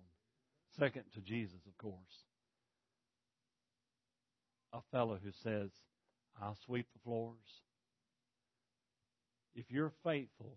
Second 0.79 1.05
to 1.15 1.21
Jesus, 1.21 1.61
of 1.67 1.77
course. 1.77 1.97
A 4.73 4.81
fellow 4.91 5.19
who 5.23 5.33
says, 5.43 5.71
I'll 6.41 6.57
sweep 6.65 6.87
the 6.93 7.01
floors. 7.05 7.37
If 9.55 9.71
you're 9.71 9.93
faithful 10.05 10.57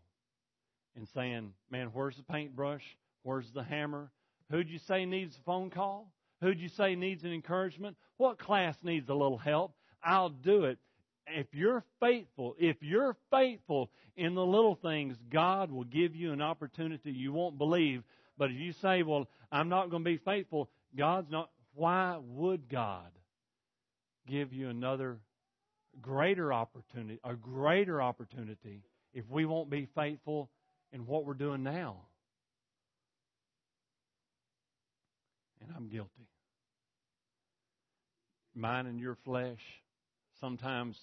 in 0.95 1.06
saying, 1.08 1.53
man, 1.70 1.89
where's 1.91 2.16
the 2.16 2.24
paintbrush? 2.24 2.84
Where's 3.24 3.51
the 3.51 3.64
hammer? 3.64 4.12
Who'd 4.51 4.70
you 4.70 4.80
say 4.80 5.06
needs 5.06 5.36
a 5.36 5.41
phone 5.41 5.70
call? 5.70 6.14
Who'd 6.41 6.60
you 6.60 6.70
say 6.70 6.95
needs 6.95 7.24
an 7.24 7.34
encouragement? 7.34 7.97
What 8.18 8.38
class 8.38 8.78
needs 8.84 9.10
a 9.10 9.14
little 9.14 9.38
help? 9.38 9.74
I'll 10.03 10.30
do 10.30 10.66
it. 10.66 10.78
If 11.28 11.47
you're 11.53 11.84
faithful, 11.99 12.55
if 12.59 12.78
you're 12.82 13.15
faithful 13.32 13.89
in 14.15 14.36
the 14.36 14.45
little 14.45 14.76
things, 14.76 15.17
God 15.32 15.71
will 15.71 15.84
give 15.84 16.15
you 16.15 16.32
an 16.32 16.41
opportunity 16.41 17.11
you 17.11 17.34
won't 17.34 17.57
believe. 17.57 18.03
But 18.38 18.51
if 18.51 18.57
you 18.57 18.73
say, 18.73 19.01
well, 19.03 19.28
I'm 19.51 19.69
not 19.69 19.89
going 19.89 20.03
to 20.03 20.09
be 20.09 20.17
faithful, 20.17 20.69
God's 20.95 21.30
not, 21.32 21.49
why 21.73 22.17
would 22.21 22.69
God 22.69 23.11
give 24.28 24.53
you 24.53 24.69
another 24.69 25.19
greater 26.01 26.53
opportunity, 26.53 27.19
a 27.23 27.34
greater 27.34 28.01
opportunity 28.01 28.84
if 29.13 29.28
we 29.30 29.45
won't 29.45 29.69
be 29.69 29.88
faithful 29.95 30.49
in 30.91 31.05
what 31.05 31.26
we're 31.26 31.34
doing 31.34 31.63
now? 31.63 31.97
And 35.61 35.71
I'm 35.76 35.88
guilty. 35.88 36.28
Mine 38.53 38.86
and 38.86 38.99
your 38.99 39.17
flesh, 39.26 39.59
sometimes 40.39 40.97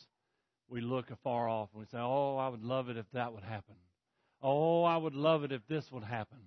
we 0.69 0.81
look 0.81 1.11
afar 1.11 1.49
off 1.49 1.69
and 1.73 1.81
we 1.81 1.87
say, 1.87 1.99
Oh, 1.99 2.37
I 2.37 2.49
would 2.49 2.63
love 2.63 2.89
it 2.89 2.97
if 2.97 3.07
that 3.13 3.33
would 3.33 3.45
happen. 3.45 3.75
Oh, 4.43 4.83
I 4.83 4.97
would 4.97 5.15
love 5.15 5.45
it 5.45 5.53
if 5.53 5.63
this 5.69 5.85
would 5.93 6.05
happen. 6.05 6.39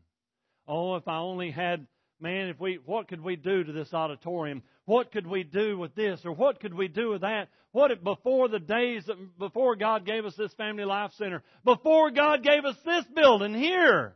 Oh, 0.67 0.95
if 0.95 1.07
I 1.07 1.17
only 1.17 1.51
had, 1.51 1.87
man, 2.19 2.49
if 2.49 2.59
we, 2.59 2.79
what 2.83 3.07
could 3.07 3.21
we 3.21 3.35
do 3.35 3.63
to 3.63 3.71
this 3.71 3.93
auditorium? 3.93 4.63
What 4.85 5.11
could 5.11 5.27
we 5.27 5.43
do 5.43 5.77
with 5.77 5.95
this 5.95 6.19
or 6.25 6.31
what 6.31 6.59
could 6.59 6.73
we 6.73 6.87
do 6.87 7.11
with 7.11 7.21
that? 7.21 7.49
What 7.71 7.91
if 7.91 8.03
before 8.03 8.49
the 8.49 8.59
days, 8.59 9.05
that, 9.05 9.15
before 9.37 9.75
God 9.75 10.05
gave 10.05 10.25
us 10.25 10.35
this 10.35 10.53
Family 10.53 10.85
Life 10.85 11.11
Center, 11.17 11.43
before 11.63 12.11
God 12.11 12.43
gave 12.43 12.65
us 12.65 12.75
this 12.85 13.05
building 13.15 13.53
here, 13.53 14.15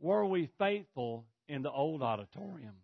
were 0.00 0.26
we 0.26 0.50
faithful 0.58 1.26
in 1.48 1.62
the 1.62 1.70
old 1.70 2.02
auditorium? 2.02 2.74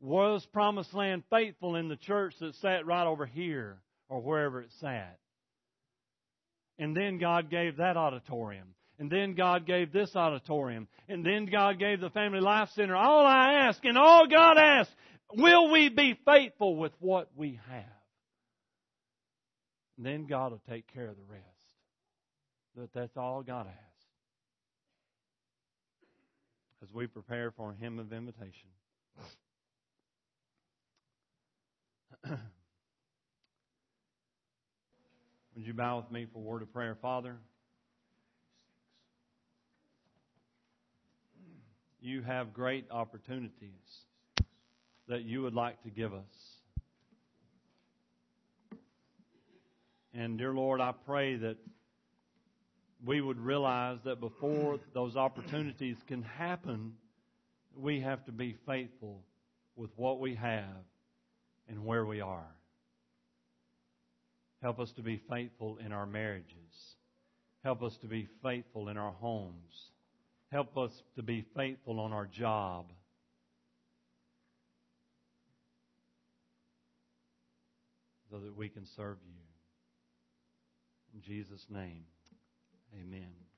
Was 0.00 0.46
Promised 0.52 0.94
Land 0.94 1.24
faithful 1.30 1.76
in 1.76 1.88
the 1.88 1.96
church 1.96 2.34
that 2.40 2.54
sat 2.56 2.86
right 2.86 3.06
over 3.06 3.26
here 3.26 3.78
or 4.08 4.20
wherever 4.20 4.60
it 4.60 4.70
sat? 4.80 5.18
And 6.78 6.96
then 6.96 7.18
God 7.18 7.50
gave 7.50 7.78
that 7.78 7.96
auditorium. 7.96 8.74
And 8.98 9.10
then 9.10 9.34
God 9.34 9.66
gave 9.66 9.92
this 9.92 10.14
auditorium. 10.16 10.88
And 11.08 11.24
then 11.24 11.46
God 11.46 11.78
gave 11.78 12.00
the 12.00 12.10
Family 12.10 12.40
Life 12.40 12.68
Center. 12.74 12.96
All 12.96 13.24
I 13.24 13.66
ask 13.66 13.84
and 13.84 13.96
all 13.96 14.26
God 14.26 14.58
asks, 14.58 14.92
will 15.34 15.70
we 15.70 15.88
be 15.88 16.18
faithful 16.24 16.76
with 16.76 16.92
what 16.98 17.28
we 17.36 17.60
have? 17.70 17.84
And 19.96 20.06
then 20.06 20.26
God 20.26 20.52
will 20.52 20.62
take 20.68 20.92
care 20.92 21.08
of 21.08 21.16
the 21.16 21.22
rest. 21.30 21.44
But 22.76 22.90
that's 22.94 23.16
all 23.16 23.42
God 23.42 23.66
asks. 23.66 23.74
As 26.82 26.92
we 26.92 27.08
prepare 27.08 27.50
for 27.50 27.72
a 27.72 27.74
hymn 27.74 27.98
of 27.98 28.12
invitation. 28.12 28.68
Would 35.58 35.66
you 35.66 35.74
bow 35.74 35.96
with 35.96 36.10
me 36.10 36.26
for 36.32 36.38
a 36.38 36.42
word 36.42 36.62
of 36.62 36.72
prayer, 36.72 36.96
Father? 37.02 37.36
you 42.00 42.22
have 42.22 42.54
great 42.54 42.86
opportunities 42.90 43.70
that 45.08 45.24
you 45.24 45.42
would 45.42 45.54
like 45.54 45.82
to 45.82 45.90
give 45.90 46.14
us. 46.14 46.22
And 50.14 50.38
dear 50.38 50.52
Lord, 50.52 50.80
I 50.80 50.92
pray 51.06 51.36
that 51.36 51.56
we 53.04 53.20
would 53.20 53.38
realize 53.38 53.98
that 54.04 54.20
before 54.20 54.78
those 54.94 55.16
opportunities 55.16 55.96
can 56.06 56.22
happen, 56.22 56.94
we 57.76 58.00
have 58.00 58.24
to 58.26 58.32
be 58.32 58.56
faithful 58.66 59.22
with 59.76 59.90
what 59.96 60.18
we 60.20 60.34
have 60.34 60.84
and 61.68 61.84
where 61.84 62.04
we 62.04 62.20
are. 62.20 62.57
Help 64.62 64.80
us 64.80 64.90
to 64.96 65.02
be 65.02 65.20
faithful 65.30 65.78
in 65.84 65.92
our 65.92 66.06
marriages. 66.06 66.96
Help 67.64 67.82
us 67.82 67.96
to 67.98 68.06
be 68.06 68.28
faithful 68.42 68.88
in 68.88 68.96
our 68.96 69.12
homes. 69.12 69.90
Help 70.50 70.76
us 70.76 70.90
to 71.16 71.22
be 71.22 71.44
faithful 71.56 72.00
on 72.00 72.12
our 72.12 72.26
job. 72.26 72.86
So 78.30 78.38
that 78.38 78.56
we 78.56 78.68
can 78.68 78.84
serve 78.96 79.16
you. 79.26 79.34
In 81.14 81.22
Jesus' 81.22 81.66
name, 81.70 82.04
amen. 82.94 83.47